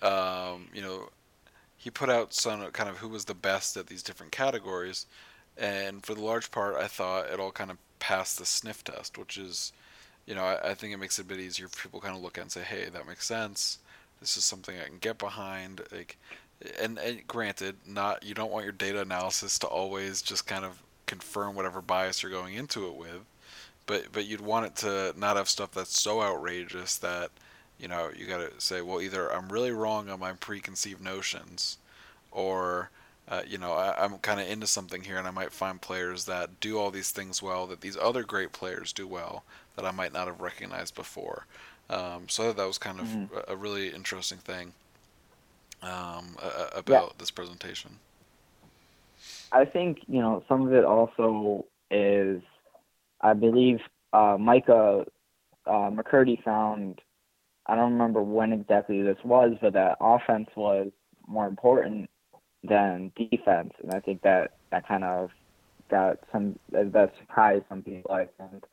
um, 0.01 0.67
you 0.73 0.81
know, 0.81 1.09
he 1.77 1.89
put 1.89 2.09
out 2.09 2.33
some 2.33 2.61
kind 2.71 2.89
of 2.89 2.97
who 2.97 3.07
was 3.07 3.25
the 3.25 3.35
best 3.35 3.77
at 3.77 3.87
these 3.87 4.03
different 4.03 4.31
categories, 4.31 5.05
and 5.57 6.05
for 6.05 6.13
the 6.13 6.23
large 6.23 6.51
part, 6.51 6.75
I 6.75 6.87
thought 6.87 7.29
it 7.31 7.39
all 7.39 7.51
kind 7.51 7.71
of 7.71 7.77
passed 7.99 8.37
the 8.37 8.45
sniff 8.45 8.83
test, 8.83 9.17
which 9.17 9.37
is, 9.37 9.71
you 10.25 10.35
know, 10.35 10.43
I, 10.43 10.71
I 10.71 10.73
think 10.73 10.93
it 10.93 10.97
makes 10.97 11.17
it 11.19 11.23
a 11.23 11.27
bit 11.27 11.39
easier 11.39 11.67
for 11.67 11.81
people 11.81 12.01
kind 12.01 12.15
of 12.15 12.21
look 12.21 12.37
at 12.37 12.41
and 12.41 12.51
say, 12.51 12.61
hey, 12.61 12.89
that 12.91 13.07
makes 13.07 13.25
sense. 13.25 13.79
This 14.19 14.37
is 14.37 14.45
something 14.45 14.75
I 14.77 14.87
can 14.87 14.97
get 14.99 15.17
behind. 15.17 15.81
Like, 15.91 16.17
and, 16.81 16.97
and 16.97 17.27
granted, 17.27 17.75
not 17.85 18.23
you 18.23 18.33
don't 18.33 18.51
want 18.51 18.65
your 18.65 18.73
data 18.73 19.01
analysis 19.01 19.59
to 19.59 19.67
always 19.67 20.21
just 20.21 20.47
kind 20.47 20.65
of 20.65 20.81
confirm 21.05 21.55
whatever 21.55 21.81
bias 21.81 22.23
you're 22.23 22.31
going 22.31 22.55
into 22.55 22.87
it 22.87 22.95
with. 22.95 23.25
But 23.85 24.11
but 24.11 24.25
you'd 24.25 24.41
want 24.41 24.65
it 24.65 24.75
to 24.77 25.13
not 25.17 25.37
have 25.37 25.49
stuff 25.49 25.71
that's 25.71 25.99
so 25.99 26.21
outrageous 26.21 26.97
that 26.97 27.29
you 27.79 27.87
know 27.87 28.09
you 28.15 28.25
got 28.25 28.37
to 28.39 28.51
say, 28.59 28.81
well, 28.81 29.01
either 29.01 29.31
I'm 29.31 29.49
really 29.49 29.71
wrong 29.71 30.09
on 30.09 30.19
my 30.19 30.33
preconceived 30.33 31.01
notions, 31.01 31.77
or 32.31 32.89
uh, 33.27 33.41
you 33.47 33.57
know, 33.57 33.73
I, 33.73 34.05
am 34.05 34.19
kind 34.19 34.39
of 34.39 34.47
into 34.47 34.67
something 34.67 35.01
here, 35.01 35.17
and 35.17 35.27
I 35.27 35.31
might 35.31 35.51
find 35.51 35.81
players 35.81 36.25
that 36.25 36.59
do 36.59 36.77
all 36.77 36.91
these 36.91 37.09
things 37.09 37.41
well 37.41 37.65
that 37.67 37.81
these 37.81 37.97
other 37.97 38.23
great 38.23 38.51
players 38.51 38.93
do 38.93 39.07
well 39.07 39.43
that 39.75 39.85
I 39.85 39.91
might 39.91 40.13
not 40.13 40.27
have 40.27 40.41
recognized 40.41 40.93
before. 40.93 41.47
Um, 41.89 42.29
so 42.29 42.53
that 42.53 42.65
was 42.65 42.77
kind 42.77 42.99
of 42.99 43.07
mm-hmm. 43.07 43.35
a, 43.35 43.53
a, 43.53 43.55
really 43.55 43.89
interesting 43.89 44.39
thing 44.39 44.73
um, 45.81 46.35
about 46.75 46.87
yeah. 46.87 47.05
this 47.17 47.31
presentation. 47.31 47.99
I 49.51 49.65
think 49.65 49.99
you 50.07 50.19
know 50.19 50.43
some 50.47 50.67
of 50.67 50.73
it 50.73 50.83
also 50.83 51.65
is, 51.89 52.41
I 53.21 53.33
believe 53.33 53.79
uh, 54.13 54.37
Micah 54.39 55.05
uh, 55.65 55.89
McCurdy 55.89 56.43
found. 56.43 57.01
I 57.67 57.75
don't 57.75 57.93
remember 57.93 58.21
when 58.21 58.53
exactly 58.53 59.01
this 59.01 59.17
was, 59.23 59.57
but 59.59 59.73
that 59.73 59.97
offense 59.99 60.49
was 60.55 60.91
more 61.27 61.47
important 61.47 62.09
than 62.67 63.11
defense, 63.15 63.73
and 63.81 63.93
I 63.93 63.99
think 63.99 64.21
that 64.23 64.53
that 64.71 64.87
kind 64.87 65.03
of 65.03 65.29
got 65.89 66.17
some 66.31 66.57
that 66.71 67.13
surprised 67.19 67.65
some 67.69 67.81
people. 67.81 68.11
I 68.11 68.27
think, 68.37 68.63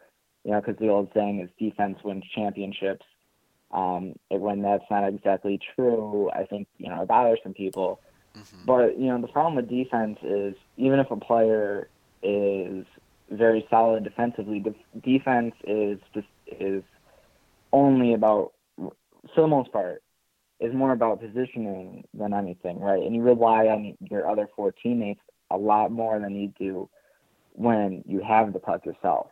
you 0.44 0.52
know, 0.52 0.61
because 0.61 0.78
the 0.78 0.88
old 0.88 1.11
saying 1.14 1.40
is 1.40 1.50
defense 1.59 1.98
wins 2.05 2.24
championships. 2.35 3.07
Um, 3.70 4.14
when 4.28 4.61
that's 4.61 4.85
not 4.90 5.09
exactly 5.09 5.59
true, 5.74 6.31
I 6.31 6.44
think 6.44 6.68
you 6.78 6.88
know 6.88 7.02
it 7.02 7.09
bothers 7.09 7.38
some 7.42 7.55
people. 7.55 8.00
Mm-hmm. 8.37 8.64
But 8.66 8.98
you 8.98 9.07
know, 9.07 9.20
the 9.20 9.28
problem 9.28 9.57
with 9.57 9.68
defense 9.68 10.18
is 10.22 10.55
even 10.76 10.98
if 10.98 11.11
a 11.11 11.16
player 11.16 11.88
is 12.22 12.85
very 13.31 13.66
solid 13.70 14.05
defensively, 14.05 14.61
de- 14.61 15.00
defense 15.00 15.55
is 15.64 15.98
just 16.14 16.26
is 16.46 16.83
only 17.72 18.12
about, 18.12 18.52
for 18.76 19.40
the 19.40 19.46
most 19.46 19.72
part, 19.72 20.02
is 20.62 20.72
more 20.75 20.92
about 20.92 21.20
positioning 21.20 22.05
than 22.14 22.33
anything, 22.33 22.79
right? 22.79 23.03
And 23.03 23.14
you 23.14 23.22
rely 23.22 23.66
on 23.66 23.96
your 24.01 24.31
other 24.31 24.48
four 24.55 24.72
teammates 24.72 25.20
a 25.51 25.57
lot 25.57 25.90
more 25.90 26.18
than 26.20 26.35
you 26.35 26.53
do 26.59 26.88
when 27.53 28.03
you 28.07 28.22
have 28.27 28.53
the 28.53 28.61
puck 28.61 28.87
yourself, 28.87 29.27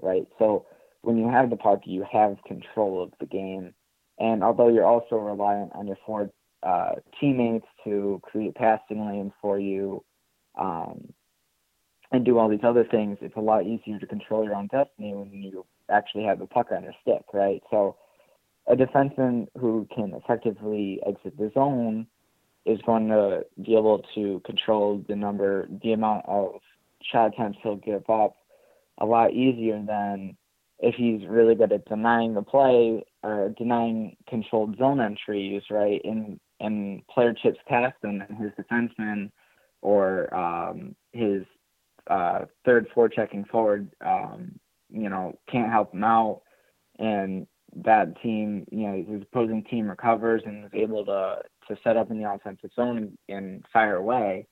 right? 0.00 0.26
So 0.38 0.66
when 1.02 1.18
you 1.18 1.28
have 1.28 1.50
the 1.50 1.56
puck, 1.56 1.80
you 1.84 2.04
have 2.10 2.38
control 2.46 3.02
of 3.02 3.12
the 3.20 3.26
game. 3.26 3.74
And 4.18 4.42
although 4.42 4.68
you're 4.68 4.86
also 4.86 5.16
reliant 5.16 5.72
on 5.74 5.86
your 5.86 5.98
four 6.06 6.30
uh, 6.62 6.92
teammates 7.20 7.66
to 7.84 8.20
create 8.22 8.54
passing 8.54 9.06
lanes 9.06 9.32
for 9.40 9.58
you 9.58 10.02
um, 10.58 11.12
and 12.10 12.24
do 12.24 12.38
all 12.38 12.48
these 12.48 12.64
other 12.64 12.84
things, 12.90 13.18
it's 13.20 13.36
a 13.36 13.40
lot 13.40 13.66
easier 13.66 13.98
to 13.98 14.06
control 14.06 14.44
your 14.44 14.54
own 14.54 14.68
destiny 14.68 15.14
when 15.14 15.30
you 15.32 15.64
actually 15.90 16.24
have 16.24 16.38
the 16.38 16.46
puck 16.46 16.68
on 16.72 16.82
your 16.82 16.94
stick, 17.02 17.22
right? 17.34 17.62
So 17.70 17.96
a 18.70 18.76
defenseman 18.76 19.48
who 19.58 19.86
can 19.94 20.14
effectively 20.14 21.00
exit 21.06 21.36
the 21.36 21.50
zone 21.54 22.06
is 22.66 22.78
going 22.86 23.08
to 23.08 23.44
be 23.62 23.74
able 23.74 24.04
to 24.14 24.40
control 24.44 25.04
the 25.08 25.16
number, 25.16 25.66
the 25.82 25.92
amount 25.92 26.24
of 26.26 26.60
shot 27.02 27.32
attempts 27.32 27.58
he'll 27.62 27.76
give 27.76 28.08
up 28.08 28.36
a 28.98 29.06
lot 29.06 29.32
easier 29.32 29.82
than 29.84 30.36
if 30.78 30.94
he's 30.94 31.26
really 31.26 31.54
good 31.54 31.72
at 31.72 31.84
denying 31.86 32.34
the 32.34 32.42
play 32.42 33.02
or 33.22 33.52
denying 33.58 34.16
controlled 34.28 34.76
zone 34.78 35.00
entries, 35.00 35.62
right? 35.70 36.00
And 36.04 36.38
and 36.60 37.06
player 37.08 37.32
chips 37.32 37.58
past 37.66 37.96
him 38.02 38.22
and 38.28 38.38
his 38.38 38.52
defenseman 38.52 39.30
or 39.80 40.32
um, 40.34 40.94
his 41.12 41.42
uh, 42.06 42.44
third 42.66 42.86
four 42.94 43.08
checking 43.08 43.46
forward, 43.46 43.90
um, 44.04 44.58
you 44.90 45.08
know, 45.08 45.38
can't 45.50 45.70
help 45.70 45.94
him 45.94 46.04
out. 46.04 46.42
And 46.98 47.46
that 47.76 48.20
team, 48.22 48.66
you 48.70 48.86
know, 48.86 49.04
his 49.08 49.22
opposing 49.22 49.64
team 49.64 49.88
recovers 49.88 50.42
and 50.44 50.64
is 50.64 50.70
able 50.74 51.04
to 51.06 51.42
to 51.68 51.80
set 51.84 51.96
up 51.96 52.10
in 52.10 52.20
the 52.20 52.28
offensive 52.28 52.70
zone 52.74 53.16
and, 53.28 53.64
fire 53.72 53.96
away. 53.96 54.46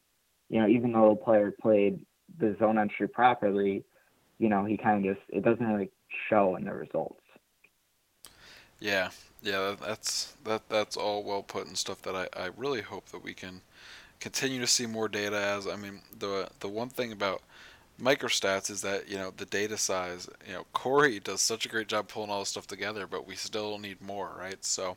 You 0.48 0.60
know, 0.60 0.68
even 0.68 0.92
though 0.92 1.10
the 1.10 1.24
player 1.24 1.52
played 1.60 2.04
the 2.38 2.56
zone 2.58 2.78
entry 2.78 3.08
properly, 3.08 3.84
you 4.38 4.48
know, 4.48 4.64
he 4.64 4.76
kind 4.76 5.04
of 5.04 5.14
just 5.14 5.26
it 5.30 5.44
doesn't 5.44 5.66
really 5.66 5.90
show 6.28 6.56
in 6.56 6.64
the 6.64 6.72
results. 6.72 7.20
Yeah, 8.80 9.10
yeah, 9.42 9.74
that's 9.80 10.34
that 10.44 10.68
that's 10.68 10.96
all 10.96 11.24
well 11.24 11.42
put 11.42 11.66
and 11.66 11.76
stuff 11.76 12.02
that 12.02 12.14
I, 12.14 12.28
I 12.40 12.50
really 12.56 12.82
hope 12.82 13.08
that 13.10 13.22
we 13.22 13.34
can 13.34 13.62
continue 14.20 14.60
to 14.60 14.66
see 14.66 14.86
more 14.86 15.08
data 15.08 15.38
as 15.38 15.66
I 15.66 15.76
mean 15.76 16.00
the 16.16 16.48
the 16.60 16.68
one 16.68 16.88
thing 16.88 17.12
about 17.12 17.42
microstats 18.00 18.70
is 18.70 18.80
that 18.82 19.08
you 19.08 19.16
know 19.16 19.32
the 19.36 19.44
data 19.46 19.76
size 19.76 20.28
you 20.46 20.52
know 20.52 20.64
corey 20.72 21.18
does 21.20 21.40
such 21.40 21.66
a 21.66 21.68
great 21.68 21.88
job 21.88 22.08
pulling 22.08 22.30
all 22.30 22.40
this 22.40 22.50
stuff 22.50 22.66
together 22.66 23.06
but 23.06 23.26
we 23.26 23.34
still 23.34 23.78
need 23.78 24.00
more 24.00 24.32
right? 24.38 24.64
So 24.64 24.96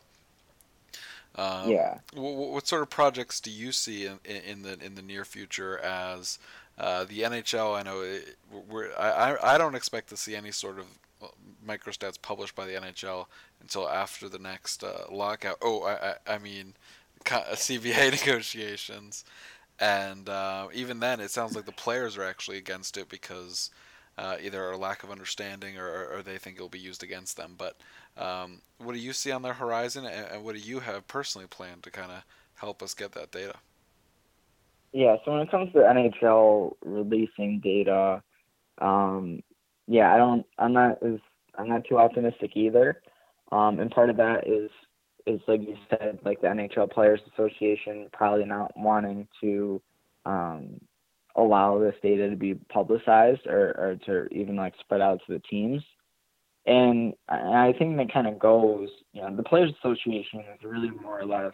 um, 1.36 1.70
yeah. 1.70 2.00
what, 2.14 2.52
what, 2.52 2.68
sort 2.68 2.82
of 2.82 2.90
projects 2.90 3.40
do 3.40 3.50
you 3.50 3.72
see 3.72 4.06
in, 4.06 4.20
in 4.26 4.62
the 4.64 4.78
in 4.84 4.96
the 4.96 5.02
near 5.02 5.24
future 5.24 5.80
as 5.80 6.40
uh, 6.78 7.06
the 7.06 7.22
nhl 7.22 7.78
i 7.78 7.84
know 7.84 8.02
it, 8.02 8.36
we're 8.70 8.92
I, 8.98 9.38
I 9.42 9.58
don't 9.58 9.76
expect 9.76 10.10
to 10.10 10.18
see 10.18 10.36
any 10.36 10.52
sort 10.52 10.78
of 10.78 10.86
uh, 11.24 11.28
microstats 11.66 12.22
published 12.22 12.56
by 12.56 12.66
the 12.66 12.74
nhl 12.74 13.28
until 13.62 13.88
after 13.88 14.28
the 14.28 14.40
next 14.40 14.84
uh, 14.84 15.06
lockout. 15.10 15.58
Oh 15.62 15.84
I, 15.84 16.10
I, 16.10 16.36
I 16.36 16.38
mean 16.38 16.74
cba 17.24 18.12
negotiations 18.26 19.24
and 19.82 20.30
uh, 20.30 20.68
even 20.74 21.00
then, 21.00 21.20
it 21.20 21.32
sounds 21.32 21.56
like 21.56 21.66
the 21.66 21.72
players 21.72 22.16
are 22.16 22.24
actually 22.24 22.58
against 22.58 22.98
it 22.98 23.10
because 23.10 23.72
uh, 24.18 24.36
either 24.40 24.70
a 24.70 24.78
lack 24.78 25.04
of 25.04 25.10
understanding 25.10 25.78
or, 25.80 26.08
or, 26.14 26.22
they 26.22 26.38
think 26.38 26.56
it'll 26.56 26.70
be 26.70 26.78
used 26.78 27.02
against 27.02 27.36
them. 27.36 27.56
But 27.58 27.78
um, 28.18 28.62
what 28.78 28.94
do 28.94 29.00
you 29.00 29.14
see 29.14 29.32
on 29.32 29.42
their 29.42 29.54
horizon, 29.54 30.06
and, 30.06 30.44
what 30.44 30.56
do 30.56 30.62
you 30.62 30.80
have 30.82 31.08
personally 31.08 31.48
planned 31.48 31.82
to 31.84 31.92
kind 31.92 32.12
of 32.12 32.24
help 32.56 32.84
us 32.84 32.94
get 32.94 33.14
that 33.14 33.32
data? 33.32 33.56
Yeah, 34.94 35.16
so 35.26 35.32
when 35.32 35.42
it 35.42 35.50
comes 35.50 35.72
to 35.72 35.80
NHL 35.80 36.76
releasing 36.86 37.60
data, 37.60 38.22
um, 38.80 39.42
yeah, 39.88 40.14
I 40.14 40.18
don't, 40.18 40.46
I'm 40.60 40.74
not 40.74 41.02
as, 41.02 41.20
I'm 41.56 41.70
not 41.70 41.86
too 41.86 41.98
optimistic 41.98 42.52
either. 42.56 43.02
Um, 43.52 43.80
and 43.80 43.90
part 43.90 44.10
of 44.10 44.18
that 44.18 44.48
is 44.48 44.70
is 45.26 45.40
like 45.48 45.62
you 45.62 45.78
said, 45.90 46.20
like 46.24 46.42
the 46.42 46.48
NHL 46.48 46.92
Players 46.92 47.22
Association 47.34 48.08
probably 48.12 48.46
not 48.46 48.72
wanting 48.78 49.28
to 49.42 49.82
um, 50.26 50.80
allow 51.36 51.80
this 51.80 51.96
data 52.02 52.30
to 52.30 52.36
be 52.36 52.56
publicized 52.56 53.48
or, 53.48 53.76
or 53.78 53.98
to 54.06 54.28
even 54.34 54.56
like 54.56 54.74
spread 54.80 55.02
out 55.02 55.22
to 55.26 55.34
the 55.34 55.40
teams. 55.40 55.82
And 56.66 57.14
I 57.28 57.74
think 57.80 57.98
that 57.98 58.14
kind 58.14 58.28
of 58.28 58.38
goes, 58.38 58.90
you 59.14 59.22
know, 59.22 59.36
the 59.36 59.44
Players 59.44 59.74
Association 59.80 60.42
is 60.42 60.64
really 60.64 60.92
more 60.92 61.20
or 61.20 61.26
less 61.26 61.54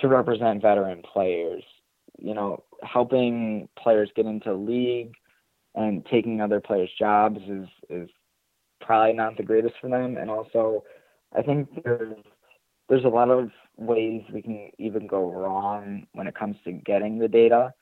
to 0.00 0.08
represent 0.08 0.62
veteran 0.62 1.02
players, 1.02 1.62
you 2.18 2.34
know, 2.34 2.62
helping 2.82 3.68
players 3.78 4.10
get 4.16 4.26
into 4.26 4.54
league 4.54 5.12
and 5.74 6.04
taking 6.06 6.40
other 6.40 6.60
players' 6.60 6.90
jobs 6.98 7.40
is 7.48 7.68
is 7.90 8.08
probably 8.80 9.12
not 9.12 9.36
the 9.36 9.42
greatest 9.42 9.74
for 9.80 9.88
them. 9.88 10.16
And 10.16 10.30
also, 10.30 10.84
I 11.36 11.42
think 11.42 11.68
there's 11.82 12.16
there's 12.88 13.04
a 13.04 13.08
lot 13.08 13.30
of 13.30 13.50
ways 13.76 14.22
we 14.32 14.42
can 14.42 14.70
even 14.78 15.06
go 15.06 15.30
wrong 15.30 16.06
when 16.12 16.26
it 16.26 16.34
comes 16.34 16.56
to 16.64 16.72
getting 16.72 17.18
the 17.18 17.28
data. 17.28 17.72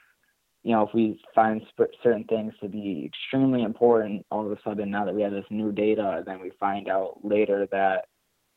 You 0.63 0.73
know, 0.73 0.83
if 0.83 0.95
we 0.95 1.21
find 1.35 1.61
sp- 1.75 1.97
certain 2.03 2.25
things 2.25 2.55
to 2.61 2.69
be 2.69 3.05
extremely 3.05 3.63
important, 3.63 4.25
all 4.31 4.47
of 4.47 4.53
a 4.53 4.59
sudden 4.63 4.91
now 4.91 5.05
that 5.05 5.15
we 5.15 5.23
have 5.23 5.33
this 5.33 5.45
new 5.51 5.73
data, 5.73 6.23
then 6.25 6.41
we 6.41 6.53
find 6.61 6.89
out 6.89 7.19
later 7.25 7.67
that 7.73 8.07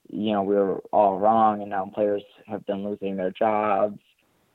you 0.07 0.33
know 0.33 0.43
we 0.43 0.55
were 0.55 0.83
all 0.93 1.17
wrong, 1.17 1.61
and 1.61 1.71
now 1.71 1.89
players 1.93 2.21
have 2.45 2.65
been 2.67 2.87
losing 2.87 3.15
their 3.15 3.31
jobs. 3.31 3.99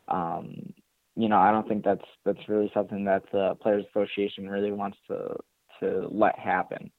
Um, 0.06 0.72
you 1.16 1.28
know, 1.28 1.38
I 1.38 1.50
don't 1.50 1.68
think 1.68 1.84
that's 1.84 2.04
that's 2.24 2.48
really 2.48 2.70
something 2.72 3.04
that 3.06 3.24
the 3.32 3.56
Players 3.60 3.84
Association 3.90 4.48
really 4.48 4.70
wants 4.70 4.98
to 5.08 5.36
to 5.80 6.08
let 6.10 6.38
happen, 6.38 6.90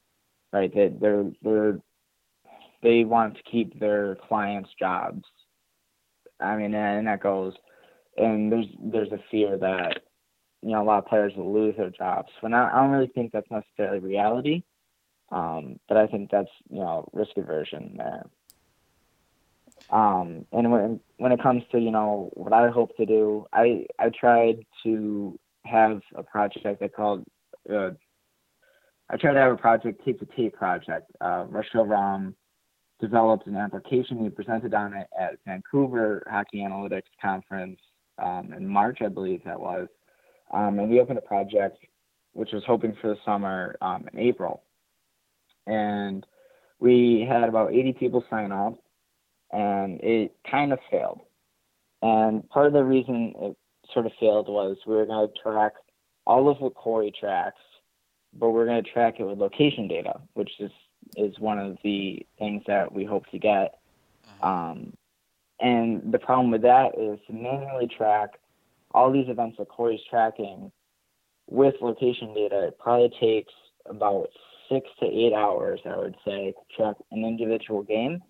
right? 0.51 0.73
That 0.73 0.97
they're 0.99 1.31
they're 1.41 1.79
they 2.81 3.03
want 3.03 3.35
to 3.35 3.43
keep 3.43 3.79
their 3.79 4.15
clients' 4.27 4.69
jobs. 4.77 5.23
I 6.39 6.55
mean, 6.57 6.73
and 6.73 7.07
that 7.07 7.21
goes, 7.21 7.53
and 8.17 8.51
there's 8.51 8.67
there's 8.79 9.11
a 9.11 9.23
fear 9.29 9.57
that 9.57 9.99
you 10.61 10.71
know 10.71 10.81
a 10.81 10.85
lot 10.85 10.99
of 10.99 11.05
players 11.05 11.33
will 11.35 11.53
lose 11.53 11.75
their 11.77 11.91
jobs. 11.91 12.29
But 12.41 12.53
I, 12.53 12.69
I 12.69 12.81
don't 12.81 12.91
really 12.91 13.11
think 13.13 13.31
that's 13.31 13.51
necessarily 13.51 13.99
reality. 13.99 14.63
Um, 15.31 15.79
but 15.87 15.97
I 15.97 16.07
think 16.07 16.29
that's 16.31 16.49
you 16.69 16.79
know 16.79 17.07
risk 17.13 17.31
aversion 17.37 17.95
there. 17.97 18.25
Um, 19.89 20.45
and 20.51 20.71
when 20.71 20.99
when 21.17 21.31
it 21.31 21.41
comes 21.41 21.63
to 21.71 21.79
you 21.79 21.91
know 21.91 22.29
what 22.33 22.53
I 22.53 22.69
hope 22.69 22.95
to 22.97 23.05
do, 23.05 23.45
I 23.53 23.85
I 23.99 24.09
tried 24.09 24.65
to 24.83 25.39
have 25.65 26.01
a 26.15 26.23
project 26.23 26.81
called 26.95 27.23
uh, 27.71 27.91
I 29.09 29.17
tried 29.17 29.33
to 29.33 29.39
have 29.39 29.51
a 29.51 29.57
project 29.57 30.03
tape 30.05 30.19
to 30.19 30.25
tape 30.25 30.55
project. 30.55 31.11
Uh, 31.19 31.45
Rachel 31.49 31.85
Ram 31.85 32.35
developed 33.01 33.47
an 33.47 33.57
application. 33.57 34.23
We 34.23 34.29
presented 34.29 34.73
on 34.73 34.93
it 34.93 35.07
at 35.19 35.39
Vancouver 35.45 36.23
Hockey 36.29 36.59
Analytics 36.59 37.01
Conference 37.21 37.79
um, 38.21 38.53
in 38.55 38.67
March, 38.67 38.99
I 39.01 39.07
believe 39.09 39.43
that 39.43 39.59
was. 39.59 39.87
Um, 40.53 40.79
and 40.79 40.89
we 40.89 41.01
opened 41.01 41.17
a 41.17 41.23
project 41.23 41.77
which 42.33 42.51
was 42.53 42.63
hoping 42.65 42.95
for 43.01 43.09
the 43.09 43.17
summer 43.25 43.75
um, 43.81 44.07
in 44.13 44.19
April. 44.19 44.63
And 45.67 46.25
we 46.79 47.25
had 47.27 47.43
about 47.43 47.73
80 47.73 47.93
people 47.93 48.23
sign 48.29 48.51
up, 48.51 48.77
and 49.51 49.99
it 50.01 50.33
kind 50.49 50.71
of 50.71 50.79
failed. 50.89 51.21
And 52.01 52.47
part 52.49 52.67
of 52.67 52.73
the 52.73 52.83
reason 52.83 53.33
it 53.37 53.57
sort 53.93 54.05
of 54.05 54.11
failed 54.19 54.47
was 54.47 54.77
we 54.87 54.95
were 54.95 55.05
going 55.05 55.27
to 55.27 55.33
track 55.41 55.73
all 56.25 56.49
of 56.49 56.57
what 56.59 56.75
Corey 56.75 57.13
tracks, 57.19 57.59
but 58.33 58.51
we're 58.51 58.65
going 58.65 58.83
to 58.83 58.91
track 58.91 59.15
it 59.19 59.23
with 59.23 59.37
location 59.37 59.87
data, 59.87 60.21
which 60.33 60.51
is 60.59 60.71
is 61.17 61.37
one 61.39 61.59
of 61.59 61.77
the 61.83 62.25
things 62.39 62.63
that 62.67 62.91
we 62.91 63.05
hope 63.05 63.25
to 63.27 63.39
get. 63.39 63.79
Uh-huh. 64.41 64.47
Um, 64.47 64.93
and 65.59 66.11
the 66.11 66.19
problem 66.19 66.51
with 66.51 66.63
that 66.63 66.97
is 66.97 67.19
to 67.27 67.33
manually 67.33 67.87
track 67.87 68.39
all 68.93 69.11
these 69.11 69.29
events 69.29 69.57
that 69.57 69.69
Corey's 69.69 70.01
tracking 70.09 70.71
with 71.49 71.75
location 71.81 72.33
data. 72.33 72.67
It 72.67 72.79
probably 72.79 73.11
takes 73.19 73.53
about 73.85 74.29
six 74.69 74.89
to 74.99 75.05
eight 75.05 75.33
hours, 75.33 75.79
I 75.85 75.97
would 75.97 76.15
say, 76.25 76.53
to 76.53 76.75
track 76.75 76.95
an 77.11 77.25
individual 77.25 77.83
game. 77.83 78.23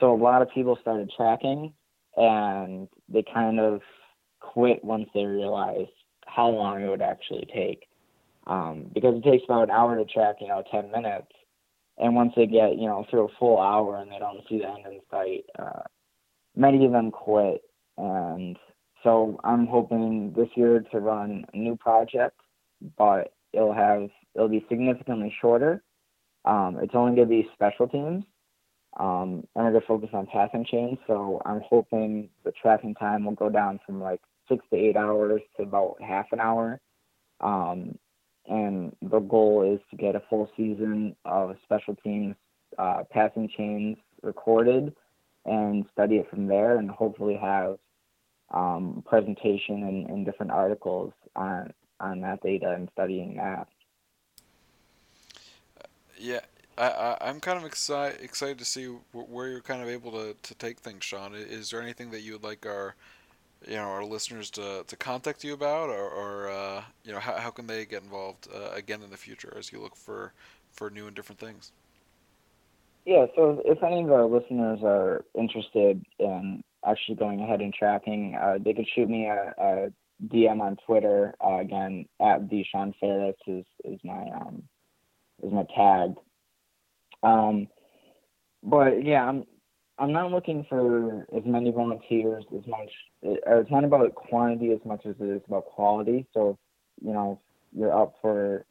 So 0.00 0.14
a 0.14 0.16
lot 0.16 0.42
of 0.42 0.50
people 0.50 0.78
started 0.80 1.10
tracking, 1.16 1.72
and 2.16 2.88
they 3.08 3.24
kind 3.32 3.58
of 3.60 3.80
quit 4.40 4.84
once 4.84 5.08
they 5.14 5.24
realized 5.24 5.90
how 6.26 6.48
long 6.48 6.82
it 6.82 6.88
would 6.88 7.02
actually 7.02 7.48
take. 7.52 7.88
Um, 8.46 8.86
because 8.92 9.16
it 9.16 9.24
takes 9.24 9.44
about 9.44 9.64
an 9.64 9.70
hour 9.70 9.96
to 9.96 10.04
track, 10.04 10.36
you 10.40 10.48
know, 10.48 10.62
10 10.70 10.90
minutes. 10.92 11.32
And 11.98 12.14
once 12.14 12.32
they 12.36 12.46
get, 12.46 12.76
you 12.76 12.86
know, 12.86 13.06
through 13.08 13.26
a 13.26 13.36
full 13.38 13.58
hour 13.58 13.96
and 13.96 14.10
they 14.10 14.18
don't 14.18 14.46
see 14.48 14.58
the 14.58 14.68
end 14.68 14.86
in 14.86 15.00
sight, 15.10 15.44
uh, 15.58 15.82
many 16.54 16.84
of 16.84 16.92
them 16.92 17.10
quit. 17.10 17.62
And 17.96 18.58
so 19.02 19.40
I'm 19.44 19.66
hoping 19.66 20.34
this 20.36 20.48
year 20.56 20.84
to 20.92 21.00
run 21.00 21.44
a 21.52 21.56
new 21.56 21.76
project, 21.76 22.38
but 22.98 23.32
it'll 23.52 23.72
have, 23.72 24.10
it'll 24.34 24.48
be 24.48 24.66
significantly 24.68 25.34
shorter. 25.40 25.82
Um, 26.44 26.78
it's 26.82 26.94
only 26.94 27.16
going 27.16 27.28
to 27.28 27.34
be 27.34 27.48
special 27.54 27.88
teams. 27.88 28.24
Um, 28.98 29.46
and 29.54 29.74
to 29.74 29.80
focus 29.86 30.08
on 30.14 30.26
passing 30.26 30.64
chains. 30.64 30.98
So 31.06 31.42
I'm 31.44 31.60
hoping 31.68 32.30
the 32.44 32.52
tracking 32.52 32.94
time 32.94 33.26
will 33.26 33.34
go 33.34 33.50
down 33.50 33.78
from 33.84 34.00
like 34.00 34.22
six 34.48 34.64
to 34.70 34.76
eight 34.76 34.96
hours 34.96 35.42
to 35.56 35.64
about 35.64 35.96
half 36.00 36.26
an 36.32 36.40
hour. 36.40 36.80
Um, 37.42 37.98
and 38.48 38.94
the 39.02 39.20
goal 39.20 39.74
is 39.74 39.80
to 39.90 39.96
get 39.96 40.16
a 40.16 40.22
full 40.28 40.50
season 40.56 41.16
of 41.24 41.56
special 41.64 41.94
teams 41.96 42.36
uh, 42.78 43.02
passing 43.10 43.48
chains 43.56 43.96
recorded 44.22 44.94
and 45.44 45.86
study 45.92 46.16
it 46.16 46.28
from 46.28 46.46
there, 46.46 46.78
and 46.78 46.90
hopefully 46.90 47.38
have 47.40 47.78
um, 48.52 49.02
presentation 49.06 49.82
and, 49.82 50.08
and 50.08 50.26
different 50.26 50.52
articles 50.52 51.12
on 51.34 51.72
on 52.00 52.20
that 52.20 52.42
data 52.42 52.72
and 52.72 52.88
studying 52.92 53.36
that. 53.36 53.68
Yeah, 56.18 56.40
I, 56.76 56.88
I 56.88 57.16
I'm 57.28 57.40
kind 57.40 57.58
of 57.58 57.64
excited 57.64 58.20
excited 58.20 58.58
to 58.58 58.64
see 58.64 58.86
where 59.12 59.48
you're 59.48 59.60
kind 59.60 59.82
of 59.82 59.88
able 59.88 60.12
to, 60.12 60.34
to 60.42 60.54
take 60.54 60.80
things, 60.80 61.04
Shawn. 61.04 61.34
Is 61.34 61.70
there 61.70 61.80
anything 61.80 62.10
that 62.10 62.20
you 62.20 62.32
would 62.32 62.44
like 62.44 62.66
our 62.66 62.94
you 63.66 63.76
know 63.76 63.82
our 63.82 64.04
listeners 64.04 64.50
to, 64.50 64.84
to 64.86 64.96
contact 64.96 65.44
you 65.44 65.54
about, 65.54 65.90
or, 65.90 66.08
or 66.08 66.50
uh, 66.50 66.82
you 67.04 67.12
know 67.12 67.18
how, 67.18 67.34
how 67.34 67.50
can 67.50 67.66
they 67.66 67.84
get 67.84 68.02
involved 68.02 68.48
uh, 68.54 68.70
again 68.72 69.02
in 69.02 69.10
the 69.10 69.16
future 69.16 69.52
as 69.58 69.72
you 69.72 69.80
look 69.80 69.96
for 69.96 70.32
for 70.70 70.90
new 70.90 71.06
and 71.06 71.16
different 71.16 71.38
things? 71.38 71.72
Yeah, 73.04 73.26
so 73.36 73.62
if 73.64 73.82
any 73.82 74.02
of 74.02 74.10
our 74.10 74.26
listeners 74.26 74.80
are 74.82 75.24
interested 75.38 76.04
in 76.18 76.62
actually 76.84 77.14
going 77.14 77.40
ahead 77.40 77.60
and 77.60 77.72
tracking, 77.72 78.36
uh, 78.40 78.58
they 78.60 78.74
could 78.74 78.86
shoot 78.94 79.08
me 79.08 79.26
a, 79.26 79.54
a 79.58 79.92
DM 80.28 80.60
on 80.60 80.76
Twitter. 80.86 81.34
Uh, 81.44 81.58
again, 81.58 82.06
at 82.20 82.48
the 82.48 82.64
Shawn 82.70 82.94
Ferris 83.00 83.36
is 83.46 83.64
is 83.84 84.00
my 84.04 84.28
um 84.34 84.62
is 85.42 85.52
my 85.52 85.64
tag. 85.74 86.14
Um, 87.22 87.68
but 88.62 89.04
yeah, 89.04 89.24
I'm 89.24 89.44
I'm 89.98 90.12
not 90.12 90.30
looking 90.30 90.66
for 90.68 91.26
as 91.34 91.42
many 91.46 91.70
volunteers 91.70 92.44
as 92.54 92.66
much. 92.66 92.90
It's 93.22 93.70
not 93.70 93.84
about 93.84 94.14
quantity 94.14 94.72
as 94.72 94.80
much 94.84 95.06
as 95.06 95.14
it 95.18 95.24
is 95.24 95.42
about 95.48 95.64
quality. 95.66 96.26
So, 96.34 96.58
you 97.02 97.12
know, 97.12 97.40
you're 97.74 97.96
up 97.96 98.14
for, 98.20 98.66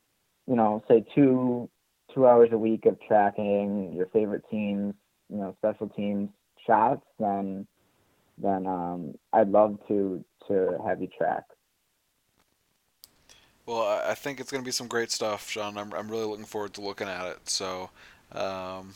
you 0.47 0.55
know, 0.55 0.83
say 0.87 1.03
two 1.15 1.69
two 2.13 2.27
hours 2.27 2.49
a 2.51 2.57
week 2.57 2.85
of 2.85 2.97
tracking 3.07 3.93
your 3.93 4.05
favorite 4.07 4.43
teams, 4.51 4.93
you 5.29 5.37
know, 5.37 5.55
special 5.57 5.89
teams 5.89 6.29
shots, 6.65 7.05
then 7.19 7.65
then 8.37 8.67
um, 8.67 9.15
I'd 9.33 9.49
love 9.49 9.79
to 9.87 10.23
to 10.47 10.77
have 10.85 11.01
you 11.01 11.07
track. 11.17 11.43
Well, 13.65 13.81
I 14.05 14.13
think 14.13 14.39
it's 14.39 14.51
going 14.51 14.63
to 14.63 14.65
be 14.65 14.71
some 14.71 14.87
great 14.87 15.11
stuff, 15.11 15.49
Shawn. 15.49 15.75
I'm 15.75 15.91
I'm 15.93 16.09
really 16.09 16.25
looking 16.25 16.45
forward 16.45 16.75
to 16.75 16.81
looking 16.81 17.07
at 17.07 17.25
it. 17.25 17.49
So. 17.49 17.89
Um, 18.31 18.93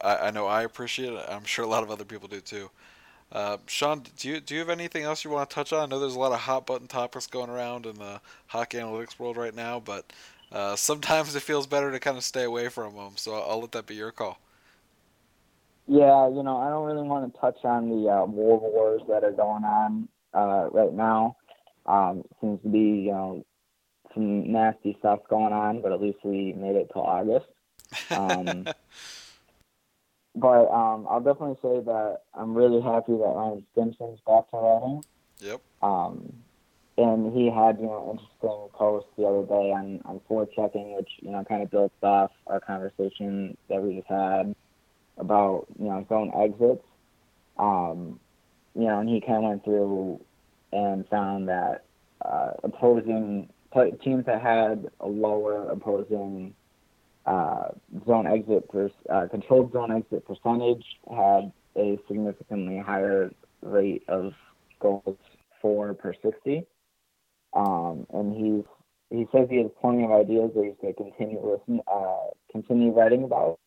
I, 0.00 0.16
I 0.16 0.30
know 0.30 0.46
I 0.46 0.62
appreciate 0.62 1.12
it. 1.12 1.24
I'm 1.28 1.44
sure 1.44 1.64
a 1.64 1.68
lot 1.68 1.82
of 1.82 1.90
other 1.90 2.04
people 2.04 2.28
do 2.28 2.40
too. 2.40 2.70
Uh, 3.32 3.58
Shawn, 3.66 4.02
do 4.18 4.28
you 4.28 4.40
do 4.40 4.54
you 4.54 4.60
have 4.60 4.70
anything 4.70 5.04
else 5.04 5.24
you 5.24 5.30
want 5.30 5.48
to 5.48 5.54
touch 5.54 5.72
on? 5.72 5.80
I 5.80 5.86
know 5.86 6.00
there's 6.00 6.16
a 6.16 6.18
lot 6.18 6.32
of 6.32 6.40
hot 6.40 6.66
button 6.66 6.88
topics 6.88 7.26
going 7.28 7.48
around 7.48 7.86
in 7.86 7.96
the 7.96 8.20
hockey 8.48 8.78
analytics 8.78 9.18
world 9.18 9.36
right 9.36 9.54
now, 9.54 9.78
but 9.78 10.12
uh, 10.50 10.74
sometimes 10.76 11.34
it 11.36 11.40
feels 11.40 11.66
better 11.66 11.92
to 11.92 12.00
kind 12.00 12.16
of 12.16 12.24
stay 12.24 12.42
away 12.44 12.68
from 12.68 12.96
them. 12.96 13.12
So 13.16 13.34
I'll, 13.34 13.60
let 13.60 13.72
that 13.72 13.86
be 13.86 13.94
your 13.94 14.10
call. 14.10 14.38
Yeah, 15.86 16.28
you 16.28 16.42
know, 16.42 16.56
I 16.56 16.70
don't 16.70 16.86
really 16.86 17.06
want 17.06 17.32
to 17.32 17.40
touch 17.40 17.58
on 17.64 17.88
the 17.88 18.08
uh, 18.08 18.24
war 18.24 18.58
wars 18.60 19.02
that 19.08 19.24
are 19.24 19.32
going 19.32 19.64
on 19.64 20.08
uh, 20.34 20.68
right 20.70 20.92
now. 20.92 21.36
Um, 21.86 22.22
seems 22.40 22.60
to 22.62 22.68
be, 22.68 22.78
you 22.78 23.12
know, 23.12 23.44
some 24.14 24.52
nasty 24.52 24.96
stuff 24.98 25.20
going 25.28 25.52
on, 25.52 25.82
but 25.82 25.92
at 25.92 26.00
least 26.00 26.18
we 26.24 26.52
made 26.52 26.76
it 26.76 26.90
till 26.92 27.02
August. 27.02 27.46
Um, 28.12 28.68
but 30.34 30.70
um, 30.70 31.06
I'll 31.08 31.20
definitely 31.20 31.56
say 31.62 31.80
that 31.84 32.22
I'm 32.34 32.54
really 32.54 32.80
happy 32.80 33.12
that 33.12 33.32
Ryan 33.34 33.66
Stimson's 33.72 34.20
back 34.26 34.50
to 34.50 34.56
writing. 34.56 35.04
Yep. 35.38 35.60
Um, 35.82 36.32
and 36.98 37.32
he 37.32 37.46
had 37.46 37.78
you 37.78 37.86
know 37.86 38.10
interesting 38.12 38.68
post 38.74 39.06
the 39.16 39.24
other 39.24 39.46
day 39.46 39.72
on 39.72 40.00
on 40.04 40.20
forechecking, 40.28 40.96
which 40.96 41.08
you 41.20 41.30
know 41.30 41.44
kind 41.44 41.62
of 41.62 41.70
built 41.70 41.92
off 42.02 42.30
our 42.46 42.60
conversation 42.60 43.56
that 43.68 43.82
we 43.82 43.96
just 43.96 44.08
had 44.08 44.54
about 45.16 45.66
you 45.78 45.86
know 45.86 46.04
zone 46.08 46.30
exits. 46.36 46.84
Um, 47.58 48.20
you 48.74 48.84
know, 48.84 49.00
and 49.00 49.08
he 49.08 49.20
kind 49.20 49.38
of 49.38 49.42
went 49.44 49.64
through 49.64 50.20
and 50.72 51.08
found 51.08 51.48
that 51.48 51.84
uh, 52.24 52.52
opposing 52.62 53.48
teams 54.02 54.26
that 54.26 54.42
had 54.42 54.90
a 55.00 55.06
lower 55.06 55.68
opposing 55.70 56.54
uh, 57.30 57.68
zone 58.06 58.26
exit 58.26 58.68
per, 58.68 58.90
uh, 59.08 59.28
controlled 59.30 59.72
zone 59.72 59.92
exit 59.92 60.26
percentage 60.26 60.84
had 61.08 61.52
a 61.76 61.96
significantly 62.08 62.78
higher 62.78 63.30
rate 63.62 64.02
of 64.08 64.32
goals 64.80 65.16
for 65.62 65.94
per 65.94 66.12
60. 66.12 66.66
Um, 67.52 68.06
and 68.12 68.34
he's 68.34 68.64
he 69.10 69.26
says 69.32 69.48
he 69.50 69.58
has 69.58 69.70
plenty 69.80 70.04
of 70.04 70.12
ideas 70.12 70.50
that 70.54 70.64
he's 70.64 70.74
going 70.80 70.94
to 70.94 71.02
continue 71.02 71.40
listen, 71.44 71.80
uh, 71.92 72.30
continue 72.50 72.92
writing 72.92 73.24
about 73.24 73.58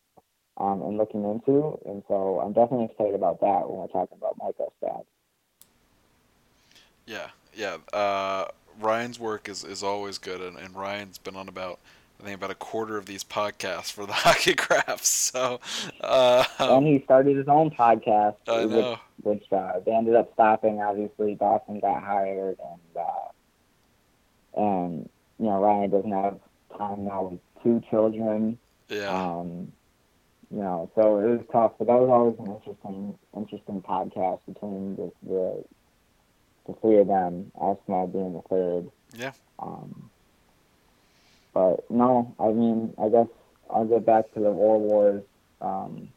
um, 0.58 0.82
and 0.82 0.96
looking 0.96 1.24
into. 1.24 1.78
And 1.86 2.02
so 2.08 2.40
I'm 2.40 2.52
definitely 2.52 2.86
excited 2.86 3.14
about 3.14 3.40
that 3.40 3.68
when 3.68 3.78
we're 3.80 3.88
talking 3.88 4.16
about 4.16 4.36
micro 4.38 4.72
stats. 4.82 5.04
Yeah, 7.06 7.28
yeah. 7.54 7.76
Uh, 7.92 8.46
Ryan's 8.80 9.18
work 9.18 9.48
is, 9.48 9.64
is 9.64 9.82
always 9.82 10.16
good, 10.16 10.40
and, 10.40 10.56
and 10.56 10.74
Ryan's 10.74 11.18
been 11.18 11.36
on 11.36 11.48
about 11.48 11.78
I 12.24 12.28
think 12.28 12.38
about 12.38 12.52
a 12.52 12.54
quarter 12.54 12.96
of 12.96 13.04
these 13.04 13.22
podcasts 13.22 13.92
for 13.92 14.06
the 14.06 14.12
Hockey 14.14 14.54
Graphs. 14.54 15.10
So, 15.10 15.60
uh, 16.00 16.44
and 16.58 16.86
he 16.86 17.02
started 17.04 17.36
his 17.36 17.48
own 17.48 17.70
podcast, 17.70 18.36
I 18.48 18.64
know. 18.64 18.98
which, 19.22 19.42
which 19.42 19.52
uh, 19.52 19.80
they 19.84 19.92
ended 19.92 20.16
up 20.16 20.32
stopping. 20.32 20.80
Obviously, 20.80 21.34
Dawson 21.34 21.80
got 21.80 22.02
hired, 22.02 22.56
and 22.58 23.04
uh, 23.04 24.58
and 24.58 25.10
you 25.38 25.44
know 25.44 25.60
Ryan 25.60 25.90
doesn't 25.90 26.12
have 26.12 26.38
time 26.78 27.04
now 27.04 27.24
with 27.24 27.40
two 27.62 27.82
children. 27.90 28.58
Yeah. 28.88 29.10
Um, 29.10 29.70
you 30.50 30.60
know, 30.60 30.90
so 30.94 31.18
it 31.18 31.28
was 31.28 31.40
tough, 31.52 31.72
but 31.78 31.88
that 31.88 31.98
was 31.98 32.08
always 32.08 32.38
an 32.38 32.54
interesting, 32.54 33.18
interesting 33.36 33.82
podcast 33.82 34.40
between 34.46 34.96
the 34.96 35.12
the, 35.28 35.64
the 36.68 36.74
three 36.80 37.00
of 37.00 37.06
them. 37.06 37.52
Asma 37.56 38.06
being 38.06 38.32
the 38.32 38.42
third. 38.48 38.90
Yeah. 39.14 39.32
Um, 39.58 40.08
but 41.54 41.88
no, 41.90 42.34
I 42.38 42.48
mean, 42.48 42.92
I 43.00 43.08
guess 43.08 43.28
I'll 43.70 43.86
get 43.86 44.04
back 44.04 44.32
to 44.34 44.40
the 44.40 44.50
war 44.50 44.78
wars 44.78 45.22
um, 45.60 46.08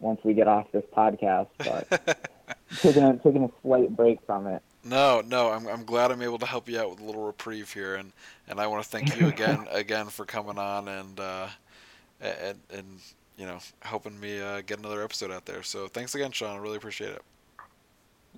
once 0.00 0.20
we 0.24 0.34
get 0.34 0.48
off 0.48 0.66
this 0.72 0.84
podcast. 0.94 1.48
But 1.58 2.28
taking 2.80 3.04
a, 3.04 3.16
taking 3.18 3.44
a 3.44 3.50
slight 3.62 3.96
break 3.96 4.18
from 4.26 4.48
it. 4.48 4.62
No, 4.84 5.22
no, 5.24 5.52
I'm 5.52 5.68
I'm 5.68 5.84
glad 5.84 6.10
I'm 6.10 6.22
able 6.22 6.38
to 6.38 6.46
help 6.46 6.68
you 6.68 6.80
out 6.80 6.90
with 6.90 7.00
a 7.00 7.04
little 7.04 7.24
reprieve 7.24 7.72
here, 7.72 7.94
and, 7.94 8.12
and 8.48 8.58
I 8.58 8.66
want 8.66 8.82
to 8.82 8.88
thank 8.88 9.18
you 9.18 9.28
again 9.28 9.66
again 9.70 10.06
for 10.06 10.24
coming 10.24 10.58
on 10.58 10.88
and 10.88 11.20
uh, 11.20 11.48
and 12.20 12.58
and 12.74 13.00
you 13.36 13.46
know 13.46 13.58
helping 13.80 14.18
me 14.18 14.40
uh, 14.40 14.62
get 14.62 14.80
another 14.80 15.02
episode 15.04 15.30
out 15.30 15.46
there. 15.46 15.62
So 15.62 15.86
thanks 15.86 16.16
again, 16.16 16.32
Shawn. 16.32 16.56
I 16.56 16.60
really 16.60 16.78
appreciate 16.78 17.12
it. 17.12 17.22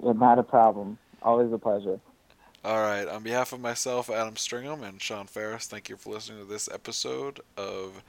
Yeah, 0.03 0.13
not 0.13 0.39
a 0.39 0.43
problem. 0.43 0.99
Always 1.23 1.51
a 1.51 1.59
pleasure. 1.59 1.99
All 2.65 2.81
right. 2.81 3.07
On 3.07 3.23
behalf 3.23 3.53
of 3.53 3.61
myself, 3.61 4.09
Adam 4.09 4.37
Stringham, 4.37 4.83
and 4.83 5.01
Shawn 5.01 5.27
Ferris, 5.27 5.67
thank 5.67 5.89
you 5.91 5.97
for 5.97 6.15
listening 6.15 6.39
to 6.39 6.45
this 6.47 6.69
episode 6.73 7.41
of 7.59 8.03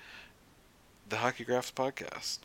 the 1.10 1.18
Hockey 1.18 1.44
Graphs 1.44 1.72
podcast. 1.72 2.40